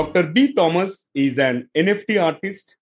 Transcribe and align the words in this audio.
Dr. 0.00 0.22
Bee 0.22 0.54
Thomas 0.54 1.08
is 1.14 1.38
an 1.38 1.68
NFT 1.76 2.18
artist, 2.22 2.74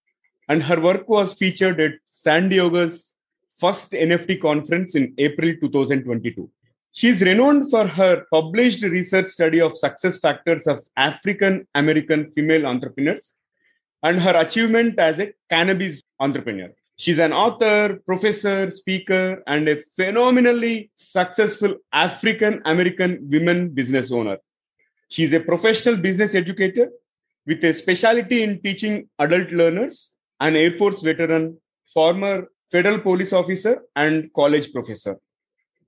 and 0.48 0.62
her 0.62 0.80
work 0.80 1.08
was 1.08 1.32
featured 1.32 1.80
at 1.80 1.94
San 2.04 2.48
Diego's 2.48 3.16
first 3.56 3.90
NFT 3.90 4.40
conference 4.40 4.94
in 4.94 5.14
April 5.18 5.52
2022. 5.60 6.48
She 6.92 7.08
is 7.08 7.20
renowned 7.20 7.70
for 7.70 7.88
her 7.88 8.24
published 8.30 8.84
research 8.84 9.26
study 9.26 9.60
of 9.60 9.76
success 9.76 10.20
factors 10.20 10.68
of 10.68 10.78
African 10.96 11.66
American 11.74 12.30
female 12.36 12.66
entrepreneurs 12.66 13.34
and 14.04 14.20
her 14.20 14.36
achievement 14.36 15.00
as 15.00 15.18
a 15.18 15.32
cannabis 15.50 16.00
entrepreneur. 16.20 16.70
She's 16.98 17.18
an 17.18 17.32
author, 17.32 18.00
professor, 18.06 18.70
speaker, 18.70 19.42
and 19.48 19.68
a 19.68 19.82
phenomenally 19.96 20.92
successful 20.94 21.78
African 21.92 22.62
American 22.64 23.28
women 23.28 23.70
business 23.70 24.12
owner. 24.12 24.38
She's 25.08 25.32
a 25.32 25.40
professional 25.40 25.96
business 25.96 26.36
educator 26.36 26.90
with 27.48 27.64
a 27.64 27.72
specialty 27.72 28.42
in 28.42 28.60
teaching 28.60 29.08
adult 29.18 29.50
learners, 29.50 30.12
an 30.38 30.54
Air 30.54 30.72
Force 30.72 31.00
veteran, 31.00 31.58
former 31.92 32.46
federal 32.70 32.98
police 33.00 33.32
officer, 33.32 33.82
and 33.96 34.30
college 34.34 34.70
professor. 34.70 35.16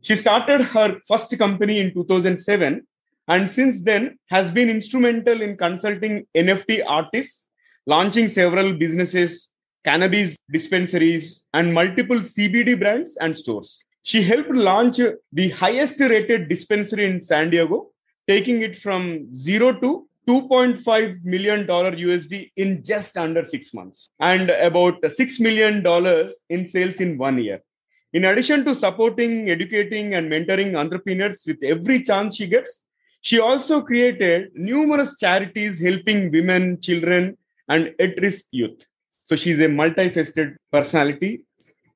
She 0.01 0.16
started 0.16 0.62
her 0.62 0.98
first 1.06 1.37
company 1.38 1.78
in 1.78 1.92
2007 1.92 2.87
and 3.28 3.48
since 3.48 3.82
then 3.82 4.18
has 4.30 4.51
been 4.51 4.70
instrumental 4.70 5.42
in 5.42 5.59
consulting 5.59 6.27
NFT 6.34 6.82
artists, 6.87 7.46
launching 7.87 8.29
several 8.29 8.73
businesses, 8.73 9.51
cannabis 9.84 10.37
dispensaries, 10.51 11.42
and 11.52 11.74
multiple 11.74 12.20
CBD 12.20 12.80
brands 12.80 13.18
and 13.20 13.37
stores. 13.37 13.84
She 14.02 14.23
helped 14.23 14.51
launch 14.51 14.98
the 15.30 15.51
highest 15.51 16.01
rated 16.01 16.48
dispensary 16.48 17.04
in 17.04 17.20
San 17.20 17.51
Diego, 17.51 17.90
taking 18.26 18.63
it 18.63 18.76
from 18.76 19.32
zero 19.35 19.79
to 19.80 20.09
2.5 20.29 21.24
million 21.24 21.66
dollar 21.66 21.93
USD 21.93 22.51
in 22.57 22.85
just 22.85 23.16
under 23.16 23.45
6 23.45 23.74
months 23.74 24.10
and 24.21 24.51
about 24.51 24.99
6 25.10 25.40
million 25.40 25.82
dollars 25.82 26.35
in 26.49 26.68
sales 26.68 27.01
in 27.01 27.18
1 27.18 27.38
year. 27.43 27.60
In 28.13 28.24
addition 28.24 28.65
to 28.65 28.74
supporting, 28.74 29.51
educating, 29.51 30.15
and 30.15 30.30
mentoring 30.30 30.74
entrepreneurs 30.76 31.45
with 31.46 31.63
every 31.63 32.02
chance 32.02 32.37
she 32.37 32.46
gets, 32.48 32.82
she 33.21 33.38
also 33.38 33.82
created 33.82 34.51
numerous 34.54 35.16
charities 35.18 35.80
helping 35.80 36.32
women, 36.32 36.80
children, 36.80 37.37
and 37.68 37.95
at 38.01 38.21
risk 38.21 38.46
youth. 38.51 38.85
So 39.24 39.37
she's 39.37 39.60
a 39.60 39.66
multifaceted 39.66 40.57
personality. 40.73 41.45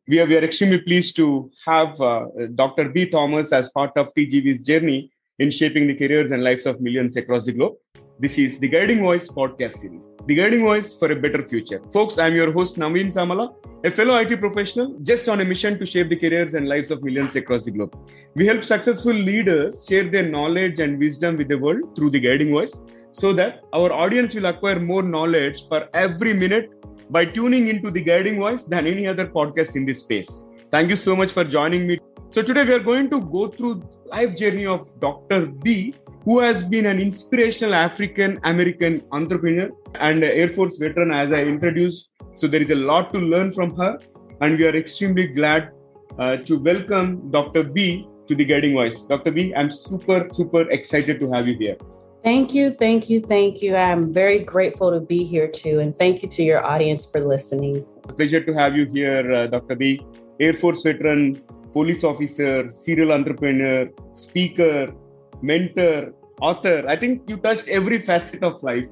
We 0.06 0.20
are, 0.20 0.26
we 0.26 0.36
are 0.36 0.44
extremely 0.44 0.80
pleased 0.80 1.16
to 1.16 1.50
have 1.66 2.00
uh, 2.00 2.26
Dr. 2.54 2.90
Bee 2.90 3.08
Thomas 3.08 3.52
as 3.52 3.70
part 3.70 3.92
of 3.96 4.14
TGV's 4.14 4.62
journey 4.62 5.10
in 5.38 5.50
shaping 5.50 5.88
the 5.88 5.94
careers 5.94 6.30
and 6.30 6.44
lives 6.44 6.66
of 6.66 6.80
millions 6.80 7.16
across 7.16 7.46
the 7.46 7.52
globe. 7.52 7.74
This 8.20 8.38
is 8.38 8.60
the 8.60 8.68
Guiding 8.68 9.00
Voice 9.00 9.28
podcast 9.28 9.78
series, 9.78 10.08
the 10.26 10.36
Guiding 10.36 10.60
Voice 10.60 10.94
for 10.94 11.10
a 11.10 11.16
Better 11.16 11.44
Future. 11.48 11.82
Folks, 11.92 12.16
I'm 12.16 12.32
your 12.32 12.52
host, 12.52 12.76
Naveen 12.76 13.12
Samala, 13.12 13.56
a 13.82 13.90
fellow 13.90 14.14
IT 14.14 14.38
professional 14.38 14.96
just 15.02 15.28
on 15.28 15.40
a 15.40 15.44
mission 15.44 15.80
to 15.80 15.84
shape 15.84 16.10
the 16.10 16.14
careers 16.14 16.54
and 16.54 16.68
lives 16.68 16.92
of 16.92 17.02
millions 17.02 17.34
across 17.34 17.64
the 17.64 17.72
globe. 17.72 17.98
We 18.36 18.46
help 18.46 18.62
successful 18.62 19.12
leaders 19.12 19.84
share 19.84 20.08
their 20.08 20.22
knowledge 20.22 20.78
and 20.78 20.96
wisdom 20.96 21.36
with 21.36 21.48
the 21.48 21.58
world 21.58 21.96
through 21.96 22.10
the 22.10 22.20
Guiding 22.20 22.52
Voice 22.52 22.78
so 23.10 23.32
that 23.32 23.64
our 23.72 23.92
audience 23.92 24.32
will 24.36 24.46
acquire 24.46 24.78
more 24.78 25.02
knowledge 25.02 25.66
for 25.66 25.88
every 25.92 26.34
minute 26.34 26.70
by 27.10 27.24
tuning 27.24 27.66
into 27.66 27.90
the 27.90 28.00
Guiding 28.00 28.36
Voice 28.36 28.62
than 28.62 28.86
any 28.86 29.08
other 29.08 29.26
podcast 29.26 29.74
in 29.74 29.84
this 29.84 29.98
space. 29.98 30.46
Thank 30.70 30.88
you 30.88 30.96
so 30.96 31.16
much 31.16 31.32
for 31.32 31.42
joining 31.42 31.84
me. 31.84 31.98
So 32.30 32.42
today 32.42 32.64
we 32.64 32.74
are 32.74 32.80
going 32.80 33.10
to 33.10 33.20
go 33.20 33.48
through 33.48 33.82
life 34.14 34.36
journey 34.36 34.66
of 34.66 34.82
Dr. 35.00 35.46
Bee 35.46 35.94
who 36.24 36.38
has 36.40 36.64
been 36.72 36.86
an 36.86 36.98
inspirational 37.04 37.74
African 37.74 38.40
American 38.44 39.02
entrepreneur 39.12 39.70
and 40.08 40.24
Air 40.24 40.48
Force 40.48 40.78
veteran, 40.78 41.10
as 41.10 41.32
I 41.32 41.42
introduced. 41.54 42.10
So 42.34 42.46
there 42.46 42.62
is 42.62 42.70
a 42.70 42.80
lot 42.90 43.12
to 43.14 43.18
learn 43.32 43.52
from 43.52 43.76
her, 43.76 43.98
and 44.40 44.58
we 44.58 44.66
are 44.68 44.76
extremely 44.76 45.26
glad 45.26 45.70
uh, 46.18 46.36
to 46.48 46.58
welcome 46.58 47.30
Dr. 47.30 47.64
Bee 47.64 48.06
to 48.28 48.34
the 48.34 48.44
Guiding 48.52 48.74
Voice. 48.74 49.02
Dr. 49.02 49.32
Bee, 49.32 49.54
I'm 49.54 49.70
super, 49.70 50.28
super 50.32 50.62
excited 50.70 51.20
to 51.20 51.30
have 51.32 51.46
you 51.46 51.56
here. 51.64 51.76
Thank 52.22 52.54
you, 52.54 52.70
thank 52.70 53.10
you, 53.10 53.20
thank 53.20 53.60
you. 53.60 53.76
I'm 53.76 54.10
very 54.14 54.38
grateful 54.38 54.90
to 54.92 55.00
be 55.00 55.24
here 55.24 55.48
too, 55.48 55.80
and 55.80 55.94
thank 55.94 56.22
you 56.22 56.28
to 56.36 56.42
your 56.42 56.64
audience 56.64 57.04
for 57.04 57.20
listening. 57.20 57.84
Pleasure 58.16 58.42
to 58.42 58.54
have 58.54 58.74
you 58.76 58.86
here, 58.86 59.26
uh, 59.40 59.46
Dr. 59.48 59.76
Bee. 59.76 60.00
Air 60.40 60.54
Force 60.54 60.82
veteran, 60.82 61.42
police 61.74 62.04
officer, 62.04 62.70
serial 62.70 63.12
entrepreneur, 63.12 63.90
speaker, 64.12 64.94
mentor, 65.42 66.14
author. 66.40 66.84
I 66.88 66.96
think 66.96 67.28
you 67.28 67.36
touched 67.36 67.68
every 67.68 68.00
facet 68.00 68.42
of 68.42 68.62
life, 68.62 68.88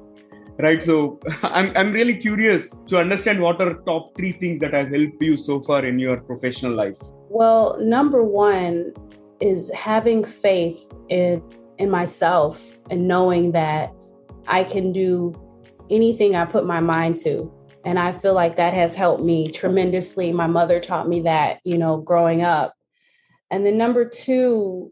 right? 0.59 0.83
So 0.83 1.19
I'm, 1.43 1.75
I'm 1.75 1.91
really 1.91 2.15
curious 2.15 2.75
to 2.89 2.99
understand 2.99 3.41
what 3.41 3.59
are 3.61 3.73
top 3.85 4.15
three 4.15 4.33
things 4.33 4.59
that 4.59 4.73
have 4.73 4.89
helped 4.89 5.21
you 5.21 5.37
so 5.37 5.61
far 5.61 5.85
in 5.85 5.97
your 5.97 6.17
professional 6.17 6.73
life. 6.73 6.99
Well, 7.29 7.79
number 7.79 8.23
one 8.23 8.93
is 9.39 9.71
having 9.71 10.23
faith 10.23 10.79
in 11.09 11.41
in 11.79 11.89
myself 11.89 12.61
and 12.91 13.07
knowing 13.07 13.51
that 13.51 13.91
I 14.47 14.63
can 14.63 14.91
do 14.91 15.33
anything 15.89 16.35
I 16.35 16.45
put 16.45 16.65
my 16.65 16.79
mind 16.79 17.17
to. 17.19 17.51
And 17.85 17.99
I 17.99 18.11
feel 18.11 18.33
like 18.33 18.55
that 18.55 18.73
has 18.73 18.95
helped 18.95 19.23
me 19.23 19.51
tremendously. 19.51 20.31
My 20.31 20.47
mother 20.47 20.79
taught 20.79 21.07
me 21.07 21.21
that, 21.21 21.59
you 21.63 21.77
know, 21.77 21.97
growing 21.97 22.41
up. 22.41 22.73
And 23.51 23.65
then 23.65 23.77
number 23.77 24.07
two 24.07 24.91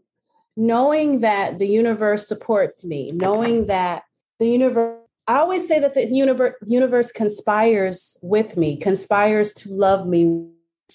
knowing 0.56 1.20
that 1.20 1.58
the 1.58 1.66
universe 1.66 2.28
supports 2.28 2.84
me, 2.84 3.10
knowing 3.12 3.66
that 3.66 4.02
the 4.38 4.46
universe, 4.46 5.00
I 5.26 5.38
always 5.38 5.66
say 5.66 5.78
that 5.78 5.94
the 5.94 6.06
universe, 6.06 6.54
universe 6.66 7.10
conspires 7.12 8.16
with 8.22 8.56
me, 8.56 8.76
conspires 8.76 9.52
to 9.54 9.70
love 9.70 10.06
me, 10.06 10.48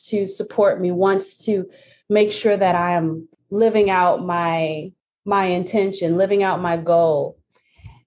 to 0.08 0.28
support 0.28 0.80
me, 0.80 0.92
wants 0.92 1.36
to 1.46 1.66
make 2.10 2.32
sure 2.32 2.56
that 2.56 2.76
I 2.76 2.94
am 2.94 3.28
living 3.50 3.90
out 3.90 4.24
my 4.24 4.92
my 5.26 5.46
intention, 5.46 6.18
living 6.18 6.44
out 6.44 6.62
my 6.62 6.78
goal. 6.78 7.38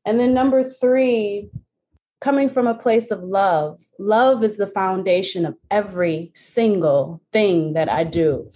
And 0.06 0.18
then 0.18 0.32
number 0.32 0.64
3, 0.64 1.50
coming 2.20 2.50
from 2.50 2.66
a 2.66 2.74
place 2.74 3.10
of 3.10 3.22
love. 3.22 3.80
Love 3.98 4.44
is 4.44 4.56
the 4.56 4.66
foundation 4.66 5.46
of 5.46 5.56
every 5.70 6.30
single 6.34 7.22
thing 7.32 7.72
that 7.72 7.90
I 7.90 8.04
do 8.04 8.50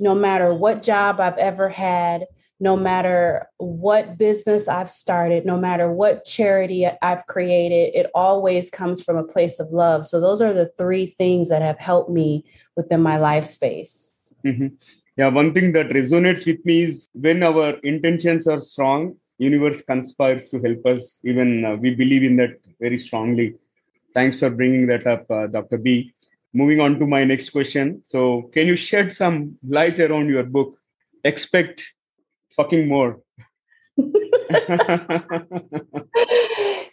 no 0.00 0.14
matter 0.14 0.52
what 0.52 0.82
job 0.82 1.20
I've 1.20 1.36
ever 1.36 1.68
had, 1.68 2.24
no 2.58 2.76
matter 2.76 3.46
what 3.58 4.18
business 4.18 4.66
I've 4.66 4.90
started, 4.90 5.46
no 5.46 5.56
matter 5.56 5.92
what 5.92 6.24
charity 6.24 6.86
I've 6.86 7.26
created, 7.26 7.94
it 7.94 8.10
always 8.14 8.70
comes 8.70 9.02
from 9.02 9.16
a 9.16 9.24
place 9.24 9.60
of 9.60 9.68
love. 9.70 10.04
So 10.06 10.20
those 10.20 10.42
are 10.42 10.52
the 10.52 10.72
three 10.76 11.06
things 11.06 11.48
that 11.50 11.62
have 11.62 11.78
helped 11.78 12.10
me 12.10 12.44
within 12.76 13.02
my 13.02 13.18
life 13.18 13.44
space. 13.44 14.12
Mm-hmm. 14.44 14.68
Yeah, 15.16 15.28
one 15.28 15.52
thing 15.52 15.72
that 15.72 15.90
resonates 15.90 16.46
with 16.46 16.64
me 16.64 16.84
is 16.84 17.08
when 17.12 17.42
our 17.42 17.74
intentions 17.82 18.46
are 18.46 18.60
strong, 18.60 19.16
universe 19.40 19.82
conspires 19.82 20.50
to 20.50 20.60
help 20.60 20.86
us. 20.86 21.20
Even 21.24 21.64
uh, 21.64 21.76
we 21.76 21.94
believe 21.94 22.22
in 22.22 22.36
that 22.36 22.54
very 22.80 22.98
strongly. 22.98 23.54
Thanks 24.14 24.38
for 24.40 24.50
bringing 24.50 24.86
that 24.88 25.06
up, 25.06 25.30
uh, 25.30 25.46
Dr. 25.46 25.78
Bee 25.78 26.14
moving 26.52 26.80
on 26.80 26.98
to 26.98 27.06
my 27.06 27.24
next 27.24 27.50
question. 27.50 28.02
So, 28.04 28.50
can 28.52 28.66
you 28.66 28.76
shed 28.76 29.12
some 29.12 29.58
light 29.66 30.00
around 30.00 30.28
your 30.28 30.44
book? 30.44 30.78
Expect 31.24 31.94
fucking 32.56 32.88
more. 32.88 33.20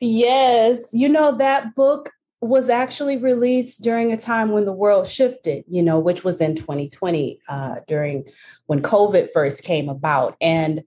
yes, 0.01 0.89
you 0.93 1.09
know, 1.09 1.37
that 1.37 1.75
book 1.75 2.11
was 2.41 2.69
actually 2.69 3.17
released 3.17 3.81
during 3.81 4.11
a 4.11 4.17
time 4.17 4.51
when 4.51 4.65
the 4.65 4.73
world 4.73 5.07
shifted, 5.07 5.63
you 5.67 5.81
know, 5.81 5.99
which 5.99 6.23
was 6.23 6.39
in 6.39 6.55
2020 6.55 7.39
uh, 7.49 7.75
during 7.87 8.25
when 8.67 8.81
COVID 8.81 9.29
first 9.33 9.63
came 9.63 9.89
about. 9.89 10.35
And 10.39 10.83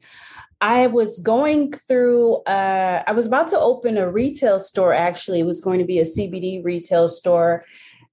I 0.61 0.87
was 0.87 1.19
going 1.21 1.73
through, 1.73 2.37
uh, 2.43 3.03
I 3.07 3.13
was 3.13 3.27
about 3.27 3.49
to 3.49 3.59
open 3.59 3.97
a 3.97 4.11
retail 4.11 4.59
store, 4.59 4.93
actually. 4.93 5.41
It 5.41 5.47
was 5.47 5.61
going 5.61 5.79
to 5.81 5.85
be 5.85 5.99
a 5.99 6.05
CBD 6.05 6.63
retail 6.63 7.09
store 7.09 7.65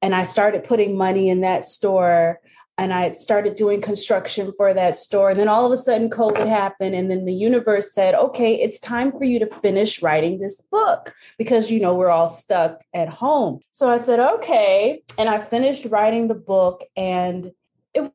and 0.01 0.13
I 0.16 0.24
started 0.24 0.63
putting 0.63 0.98
money 0.98 1.30
in 1.30 1.42
that 1.42 1.66
store 1.66 2.39
and 2.77 2.94
I 2.94 3.12
started 3.13 3.56
doing 3.56 3.81
construction 3.81 4.53
for 4.56 4.74
that 4.74 4.95
store. 4.95 5.31
And 5.31 5.39
then 5.39 5.47
all 5.47 5.65
of 5.65 5.71
a 5.71 5.77
sudden, 5.77 6.09
COVID 6.09 6.47
happened. 6.47 6.94
And 6.94 7.09
then 7.09 7.25
the 7.25 7.33
universe 7.33 7.91
said, 7.94 8.13
okay, 8.13 8.53
it's 8.53 8.79
time 8.79 9.12
for 9.12 9.24
you 9.24 9.39
to 9.39 9.47
finish 9.47 10.01
writing 10.01 10.39
this 10.39 10.62
book 10.71 11.15
because, 11.38 11.71
you 11.71 11.79
know, 11.79 11.95
we're 11.95 12.09
all 12.09 12.29
stuck 12.29 12.81
at 12.94 13.09
home. 13.09 13.59
So 13.71 13.89
I 13.89 13.97
said, 13.97 14.19
okay. 14.19 15.01
And 15.18 15.27
I 15.27 15.39
finished 15.39 15.85
writing 15.85 16.27
the 16.27 16.35
book. 16.35 16.83
And 16.95 17.51
it 17.95 18.01
was 18.01 18.12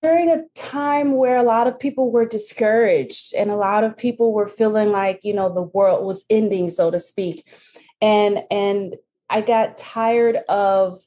during 0.00 0.30
a 0.30 0.44
time 0.54 1.12
where 1.12 1.36
a 1.36 1.42
lot 1.42 1.66
of 1.66 1.80
people 1.80 2.12
were 2.12 2.26
discouraged 2.26 3.34
and 3.34 3.50
a 3.50 3.56
lot 3.56 3.82
of 3.82 3.96
people 3.96 4.32
were 4.32 4.46
feeling 4.46 4.92
like, 4.92 5.24
you 5.24 5.34
know, 5.34 5.52
the 5.52 5.62
world 5.62 6.06
was 6.06 6.24
ending, 6.30 6.70
so 6.70 6.90
to 6.90 7.00
speak. 7.00 7.44
And, 8.00 8.44
and, 8.50 8.96
I 9.30 9.40
got 9.40 9.78
tired 9.78 10.36
of 10.48 11.00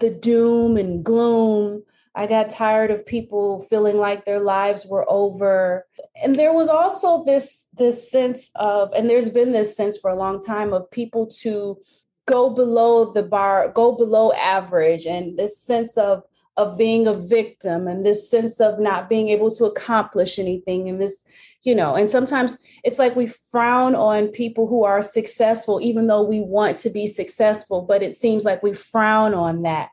the 0.00 0.10
doom 0.10 0.76
and 0.76 1.04
gloom 1.04 1.84
I 2.20 2.26
got 2.26 2.50
tired 2.50 2.90
of 2.90 3.06
people 3.06 3.62
feeling 3.70 3.96
like 3.96 4.26
their 4.26 4.40
lives 4.40 4.84
were 4.84 5.06
over. 5.08 5.86
And 6.22 6.36
there 6.36 6.52
was 6.52 6.68
also 6.68 7.24
this 7.24 7.66
this 7.72 8.10
sense 8.10 8.50
of 8.56 8.92
and 8.92 9.08
there's 9.08 9.30
been 9.30 9.52
this 9.52 9.74
sense 9.74 9.96
for 9.96 10.10
a 10.10 10.18
long 10.18 10.42
time 10.42 10.74
of 10.74 10.90
people 10.90 11.28
to 11.40 11.78
go 12.26 12.50
below 12.50 13.10
the 13.10 13.22
bar, 13.22 13.70
go 13.70 13.92
below 13.92 14.34
average 14.34 15.06
and 15.06 15.38
this 15.38 15.62
sense 15.62 15.96
of 15.96 16.22
of 16.58 16.76
being 16.76 17.06
a 17.06 17.14
victim 17.14 17.88
and 17.88 18.04
this 18.04 18.28
sense 18.28 18.60
of 18.60 18.78
not 18.78 19.08
being 19.08 19.30
able 19.30 19.50
to 19.52 19.64
accomplish 19.64 20.38
anything 20.38 20.90
and 20.90 21.00
this 21.00 21.24
you 21.62 21.74
know 21.74 21.94
and 21.94 22.10
sometimes 22.10 22.58
it's 22.84 22.98
like 22.98 23.16
we 23.16 23.28
frown 23.50 23.94
on 23.94 24.26
people 24.28 24.66
who 24.66 24.84
are 24.84 25.00
successful 25.00 25.80
even 25.80 26.06
though 26.06 26.22
we 26.22 26.40
want 26.40 26.76
to 26.76 26.90
be 26.90 27.06
successful 27.06 27.80
but 27.80 28.02
it 28.02 28.14
seems 28.14 28.44
like 28.44 28.62
we 28.62 28.74
frown 28.74 29.32
on 29.32 29.62
that 29.62 29.88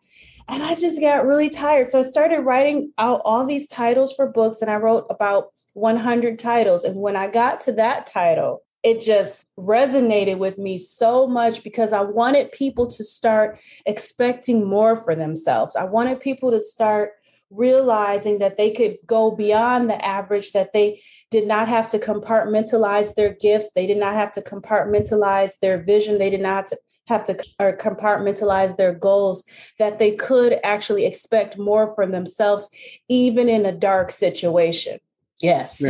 and 0.47 0.63
I 0.63 0.75
just 0.75 1.01
got 1.01 1.25
really 1.25 1.49
tired. 1.49 1.89
So 1.89 1.99
I 1.99 2.03
started 2.03 2.41
writing 2.41 2.93
out 2.97 3.21
all 3.25 3.45
these 3.45 3.67
titles 3.67 4.13
for 4.13 4.31
books 4.31 4.61
and 4.61 4.71
I 4.71 4.75
wrote 4.75 5.05
about 5.09 5.51
100 5.73 6.39
titles. 6.39 6.83
And 6.83 6.95
when 6.95 7.15
I 7.15 7.27
got 7.27 7.61
to 7.61 7.73
that 7.73 8.07
title, 8.07 8.63
it 8.83 9.01
just 9.01 9.45
resonated 9.59 10.37
with 10.37 10.57
me 10.57 10.77
so 10.77 11.27
much 11.27 11.63
because 11.63 11.91
I 11.91 12.01
wanted 12.01 12.51
people 12.51 12.87
to 12.87 13.03
start 13.03 13.59
expecting 13.85 14.65
more 14.65 14.95
for 14.95 15.15
themselves. 15.15 15.75
I 15.75 15.83
wanted 15.83 16.21
people 16.21 16.51
to 16.51 16.61
start 16.61 17.11
realizing 17.49 18.39
that 18.39 18.57
they 18.57 18.71
could 18.71 18.97
go 19.05 19.31
beyond 19.31 19.89
the 19.89 20.05
average, 20.05 20.51
that 20.51 20.73
they 20.73 21.01
did 21.31 21.47
not 21.47 21.67
have 21.67 21.87
to 21.87 21.99
compartmentalize 21.99 23.15
their 23.15 23.33
gifts, 23.33 23.69
they 23.73 23.87
did 23.87 23.97
not 23.97 24.13
have 24.13 24.31
to 24.33 24.41
compartmentalize 24.41 25.59
their 25.59 25.81
vision, 25.81 26.17
they 26.17 26.29
did 26.29 26.41
not 26.41 26.71
have 27.07 27.23
to 27.25 27.37
or 27.59 27.75
compartmentalize 27.75 28.77
their 28.77 28.93
goals 28.93 29.43
that 29.79 29.99
they 29.99 30.11
could 30.11 30.59
actually 30.63 31.05
expect 31.05 31.57
more 31.57 31.93
from 31.95 32.11
themselves 32.11 32.69
even 33.07 33.49
in 33.49 33.65
a 33.65 33.71
dark 33.71 34.11
situation. 34.11 34.99
Yes. 35.41 35.83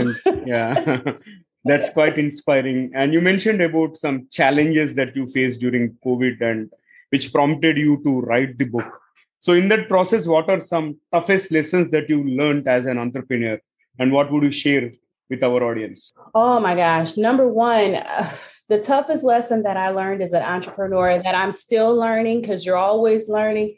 Yeah. 0.46 1.02
That's 1.66 1.90
quite 1.90 2.18
inspiring. 2.18 2.92
And 2.96 3.14
you 3.14 3.20
mentioned 3.20 3.62
about 3.62 3.98
some 3.98 4.28
challenges 4.32 4.94
that 4.96 5.16
you 5.16 5.28
faced 5.28 5.60
during 5.60 5.98
covid 6.06 6.40
and 6.42 6.72
which 7.10 7.34
prompted 7.34 7.78
you 7.78 8.02
to 8.04 8.22
write 8.22 8.58
the 8.58 8.66
book. 8.66 9.02
So 9.40 9.54
in 9.54 9.68
that 9.70 9.88
process 9.88 10.28
what 10.28 10.50
are 10.50 10.60
some 10.60 10.98
toughest 11.12 11.52
lessons 11.52 11.90
that 11.92 12.10
you 12.10 12.24
learned 12.24 12.68
as 12.68 12.86
an 12.86 12.98
entrepreneur? 12.98 13.60
And 14.00 14.12
what 14.12 14.32
would 14.32 14.44
you 14.44 14.52
share 14.52 14.92
with 15.30 15.44
our 15.44 15.64
audience? 15.64 16.12
Oh 16.34 16.60
my 16.60 16.76
gosh. 16.76 17.18
Number 17.18 17.48
one 17.48 18.04
the 18.70 18.80
toughest 18.80 19.24
lesson 19.24 19.64
that 19.64 19.78
I 19.78 19.90
learned 19.90 20.22
as 20.22 20.34
an 20.34 20.44
entrepreneur 20.44 21.22
that 21.22 21.36
I'm 21.36 21.52
still 21.52 21.96
learning 21.96 22.42
because 22.42 22.66
you're 22.66 22.78
always 22.78 23.30
learning 23.30 23.78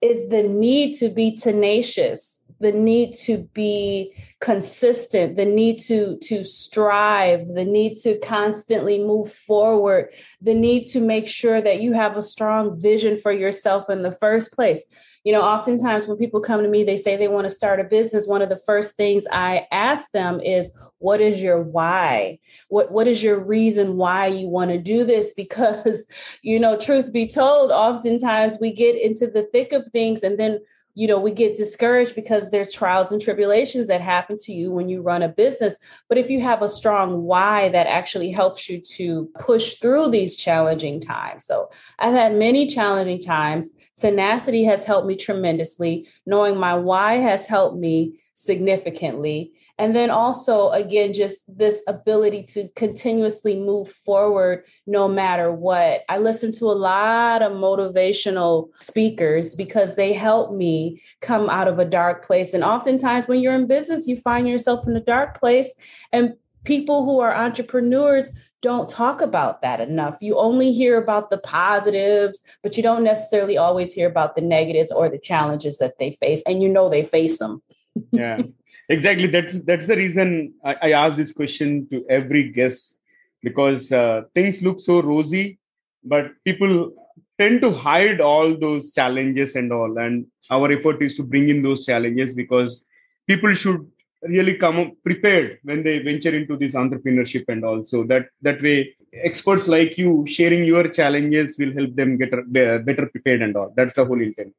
is 0.00 0.28
the 0.30 0.42
need 0.42 0.96
to 0.96 1.10
be 1.10 1.36
tenacious, 1.36 2.40
the 2.58 2.72
need 2.72 3.14
to 3.14 3.46
be 3.52 4.14
consistent, 4.40 5.36
the 5.36 5.44
need 5.44 5.78
to 5.82 6.16
to 6.22 6.42
strive, 6.42 7.46
the 7.48 7.64
need 7.64 7.96
to 7.96 8.18
constantly 8.20 8.98
move 8.98 9.30
forward, 9.30 10.10
the 10.40 10.54
need 10.54 10.86
to 10.86 11.00
make 11.00 11.26
sure 11.26 11.60
that 11.60 11.82
you 11.82 11.92
have 11.92 12.16
a 12.16 12.22
strong 12.22 12.80
vision 12.80 13.18
for 13.18 13.32
yourself 13.32 13.90
in 13.90 14.02
the 14.02 14.12
first 14.12 14.52
place 14.52 14.82
you 15.24 15.32
know 15.32 15.42
oftentimes 15.42 16.06
when 16.06 16.16
people 16.16 16.40
come 16.40 16.62
to 16.62 16.68
me 16.68 16.84
they 16.84 16.96
say 16.96 17.16
they 17.16 17.28
want 17.28 17.44
to 17.44 17.54
start 17.54 17.80
a 17.80 17.84
business 17.84 18.26
one 18.26 18.42
of 18.42 18.48
the 18.48 18.56
first 18.56 18.94
things 18.94 19.24
i 19.32 19.66
ask 19.70 20.10
them 20.12 20.40
is 20.40 20.70
what 21.00 21.20
is 21.20 21.42
your 21.42 21.60
why? 21.62 22.38
What 22.68 22.92
what 22.92 23.08
is 23.08 23.22
your 23.22 23.38
reason 23.38 23.96
why 23.96 24.26
you 24.26 24.48
want 24.48 24.70
to 24.70 24.78
do 24.78 25.04
this? 25.04 25.34
Because 25.40 26.06
you 26.42 26.60
know 26.60 26.78
truth 26.78 27.12
be 27.12 27.26
told 27.26 27.70
oftentimes 27.70 28.58
we 28.60 28.70
get 28.70 29.00
into 29.00 29.26
the 29.26 29.44
thick 29.44 29.72
of 29.72 29.86
things 29.90 30.22
and 30.22 30.38
then 30.38 30.60
you 30.94 31.08
know 31.08 31.18
we 31.18 31.30
get 31.30 31.56
discouraged 31.56 32.14
because 32.14 32.50
there's 32.50 32.72
trials 32.72 33.10
and 33.10 33.20
tribulations 33.20 33.86
that 33.86 34.02
happen 34.02 34.36
to 34.36 34.52
you 34.52 34.70
when 34.70 34.90
you 34.90 35.00
run 35.00 35.22
a 35.22 35.28
business. 35.28 35.76
But 36.08 36.18
if 36.18 36.28
you 36.28 36.40
have 36.42 36.60
a 36.60 36.68
strong 36.68 37.22
why 37.22 37.70
that 37.70 37.86
actually 37.86 38.30
helps 38.30 38.68
you 38.68 38.80
to 38.96 39.30
push 39.40 39.74
through 39.74 40.10
these 40.10 40.36
challenging 40.36 41.00
times. 41.00 41.46
So 41.46 41.70
i've 41.98 42.12
had 42.12 42.36
many 42.36 42.66
challenging 42.66 43.20
times 43.20 43.70
Tenacity 44.00 44.64
has 44.64 44.84
helped 44.84 45.06
me 45.06 45.14
tremendously. 45.14 46.08
Knowing 46.26 46.56
my 46.56 46.74
why 46.74 47.14
has 47.14 47.46
helped 47.46 47.78
me 47.78 48.20
significantly. 48.34 49.52
And 49.78 49.96
then 49.96 50.10
also, 50.10 50.70
again, 50.70 51.14
just 51.14 51.44
this 51.48 51.82
ability 51.86 52.42
to 52.54 52.68
continuously 52.76 53.58
move 53.58 53.88
forward 53.88 54.64
no 54.86 55.08
matter 55.08 55.50
what. 55.52 56.02
I 56.08 56.18
listen 56.18 56.52
to 56.52 56.66
a 56.66 56.72
lot 56.72 57.42
of 57.42 57.52
motivational 57.52 58.68
speakers 58.78 59.54
because 59.54 59.96
they 59.96 60.12
help 60.12 60.52
me 60.52 61.02
come 61.22 61.48
out 61.48 61.68
of 61.68 61.78
a 61.78 61.84
dark 61.86 62.26
place. 62.26 62.52
And 62.52 62.62
oftentimes, 62.62 63.26
when 63.26 63.40
you're 63.40 63.54
in 63.54 63.66
business, 63.66 64.06
you 64.06 64.16
find 64.16 64.46
yourself 64.46 64.86
in 64.86 64.94
a 64.96 65.00
dark 65.00 65.40
place, 65.40 65.72
and 66.12 66.34
people 66.64 67.06
who 67.06 67.20
are 67.20 67.34
entrepreneurs 67.34 68.30
don't 68.62 68.88
talk 68.88 69.20
about 69.20 69.62
that 69.62 69.80
enough. 69.80 70.18
You 70.20 70.36
only 70.36 70.72
hear 70.72 70.98
about 70.98 71.30
the 71.30 71.38
positives, 71.38 72.42
but 72.62 72.76
you 72.76 72.82
don't 72.82 73.04
necessarily 73.04 73.56
always 73.56 73.92
hear 73.92 74.08
about 74.08 74.36
the 74.36 74.42
negatives 74.42 74.92
or 74.92 75.08
the 75.08 75.18
challenges 75.18 75.78
that 75.78 75.98
they 75.98 76.12
face, 76.20 76.42
and 76.46 76.62
you 76.62 76.68
know 76.68 76.88
they 76.88 77.04
face 77.04 77.38
them. 77.38 77.62
yeah, 78.12 78.42
exactly. 78.88 79.26
That's 79.26 79.62
that's 79.64 79.86
the 79.86 79.96
reason 79.96 80.54
I, 80.64 80.76
I 80.82 80.92
ask 80.92 81.16
this 81.16 81.32
question 81.32 81.88
to 81.90 82.04
every 82.08 82.50
guest 82.50 82.96
because 83.42 83.90
uh, 83.90 84.22
things 84.34 84.62
look 84.62 84.80
so 84.80 85.00
rosy, 85.00 85.58
but 86.04 86.32
people 86.44 86.92
tend 87.38 87.62
to 87.62 87.72
hide 87.72 88.20
all 88.20 88.54
those 88.54 88.92
challenges 88.92 89.56
and 89.56 89.72
all. 89.72 89.96
And 89.98 90.26
our 90.50 90.70
effort 90.70 91.02
is 91.02 91.16
to 91.16 91.22
bring 91.22 91.48
in 91.48 91.62
those 91.62 91.86
challenges 91.86 92.34
because 92.34 92.84
people 93.26 93.54
should 93.54 93.90
really 94.22 94.56
come 94.56 94.96
prepared 95.02 95.58
when 95.62 95.82
they 95.82 95.98
venture 95.98 96.34
into 96.36 96.56
this 96.56 96.74
entrepreneurship 96.74 97.44
and 97.48 97.64
also 97.64 98.04
that 98.04 98.26
that 98.42 98.60
way 98.62 98.94
experts 99.12 99.66
like 99.66 99.96
you 99.96 100.24
sharing 100.26 100.64
your 100.64 100.88
challenges 100.88 101.56
will 101.58 101.72
help 101.72 101.94
them 101.96 102.16
get 102.16 102.30
better 102.52 103.06
prepared 103.06 103.42
and 103.42 103.56
all. 103.56 103.72
That's 103.76 103.94
the 103.94 104.04
whole 104.04 104.20
intent. 104.20 104.54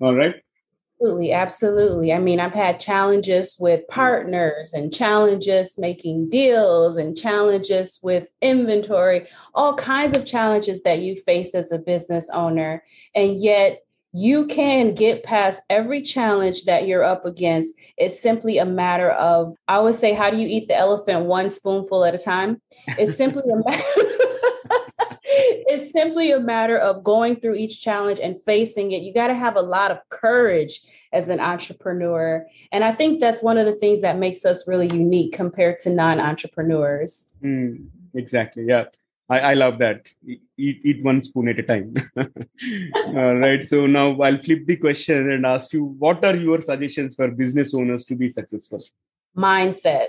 All 0.00 0.14
right? 0.14 0.36
Absolutely 1.02 1.32
absolutely. 1.32 2.12
I 2.12 2.20
mean 2.20 2.38
i've 2.38 2.54
had 2.54 2.78
challenges 2.78 3.56
with 3.58 3.80
mm. 3.80 3.88
partners 3.88 4.72
and 4.72 4.94
challenges 4.94 5.76
making 5.76 6.30
deals 6.30 6.96
and 6.96 7.16
challenges 7.16 7.98
with 8.04 8.30
inventory 8.40 9.26
all 9.52 9.74
kinds 9.74 10.12
of 10.14 10.24
challenges 10.24 10.82
that 10.82 11.00
you 11.00 11.16
face 11.16 11.56
as 11.56 11.72
a 11.72 11.78
business 11.78 12.30
owner. 12.32 12.84
And 13.16 13.42
yet 13.42 13.82
you 14.12 14.46
can 14.46 14.94
get 14.94 15.22
past 15.22 15.62
every 15.70 16.02
challenge 16.02 16.64
that 16.64 16.86
you're 16.86 17.02
up 17.02 17.24
against. 17.24 17.74
It's 17.96 18.20
simply 18.20 18.58
a 18.58 18.64
matter 18.64 19.10
of, 19.10 19.54
I 19.68 19.78
would 19.80 19.94
say, 19.94 20.12
how 20.12 20.30
do 20.30 20.36
you 20.36 20.46
eat 20.46 20.68
the 20.68 20.76
elephant 20.76 21.26
one 21.26 21.48
spoonful 21.48 22.04
at 22.04 22.14
a 22.14 22.18
time? 22.18 22.60
It's 22.98 23.16
simply 23.16 23.42
a 23.50 23.56
matter. 23.56 23.82
it's 25.24 25.92
simply 25.92 26.30
a 26.30 26.40
matter 26.40 26.76
of 26.76 27.02
going 27.02 27.36
through 27.36 27.54
each 27.54 27.80
challenge 27.80 28.20
and 28.20 28.36
facing 28.44 28.92
it. 28.92 29.02
You 29.02 29.14
got 29.14 29.28
to 29.28 29.34
have 29.34 29.56
a 29.56 29.62
lot 29.62 29.90
of 29.90 29.98
courage 30.10 30.80
as 31.12 31.30
an 31.30 31.40
entrepreneur. 31.40 32.46
And 32.70 32.84
I 32.84 32.92
think 32.92 33.18
that's 33.18 33.42
one 33.42 33.56
of 33.56 33.64
the 33.64 33.72
things 33.74 34.02
that 34.02 34.18
makes 34.18 34.44
us 34.44 34.68
really 34.68 34.88
unique 34.88 35.32
compared 35.32 35.78
to 35.78 35.90
non 35.90 36.20
entrepreneurs. 36.20 37.28
Mm, 37.42 37.86
exactly. 38.14 38.64
Yeah. 38.66 38.84
I, 39.32 39.38
I 39.38 39.54
love 39.54 39.78
that. 39.78 40.10
Eat, 40.26 40.80
eat 40.84 41.02
one 41.02 41.22
spoon 41.22 41.48
at 41.48 41.58
a 41.58 41.62
time. 41.62 41.94
All 43.16 43.36
right. 43.36 43.62
So 43.62 43.86
now 43.86 44.20
I'll 44.20 44.42
flip 44.42 44.66
the 44.66 44.76
question 44.76 45.32
and 45.32 45.46
ask 45.46 45.72
you 45.72 45.84
what 45.84 46.22
are 46.24 46.36
your 46.36 46.60
suggestions 46.60 47.14
for 47.14 47.28
business 47.28 47.72
owners 47.72 48.04
to 48.06 48.14
be 48.14 48.28
successful? 48.28 48.84
Mindset. 49.36 50.08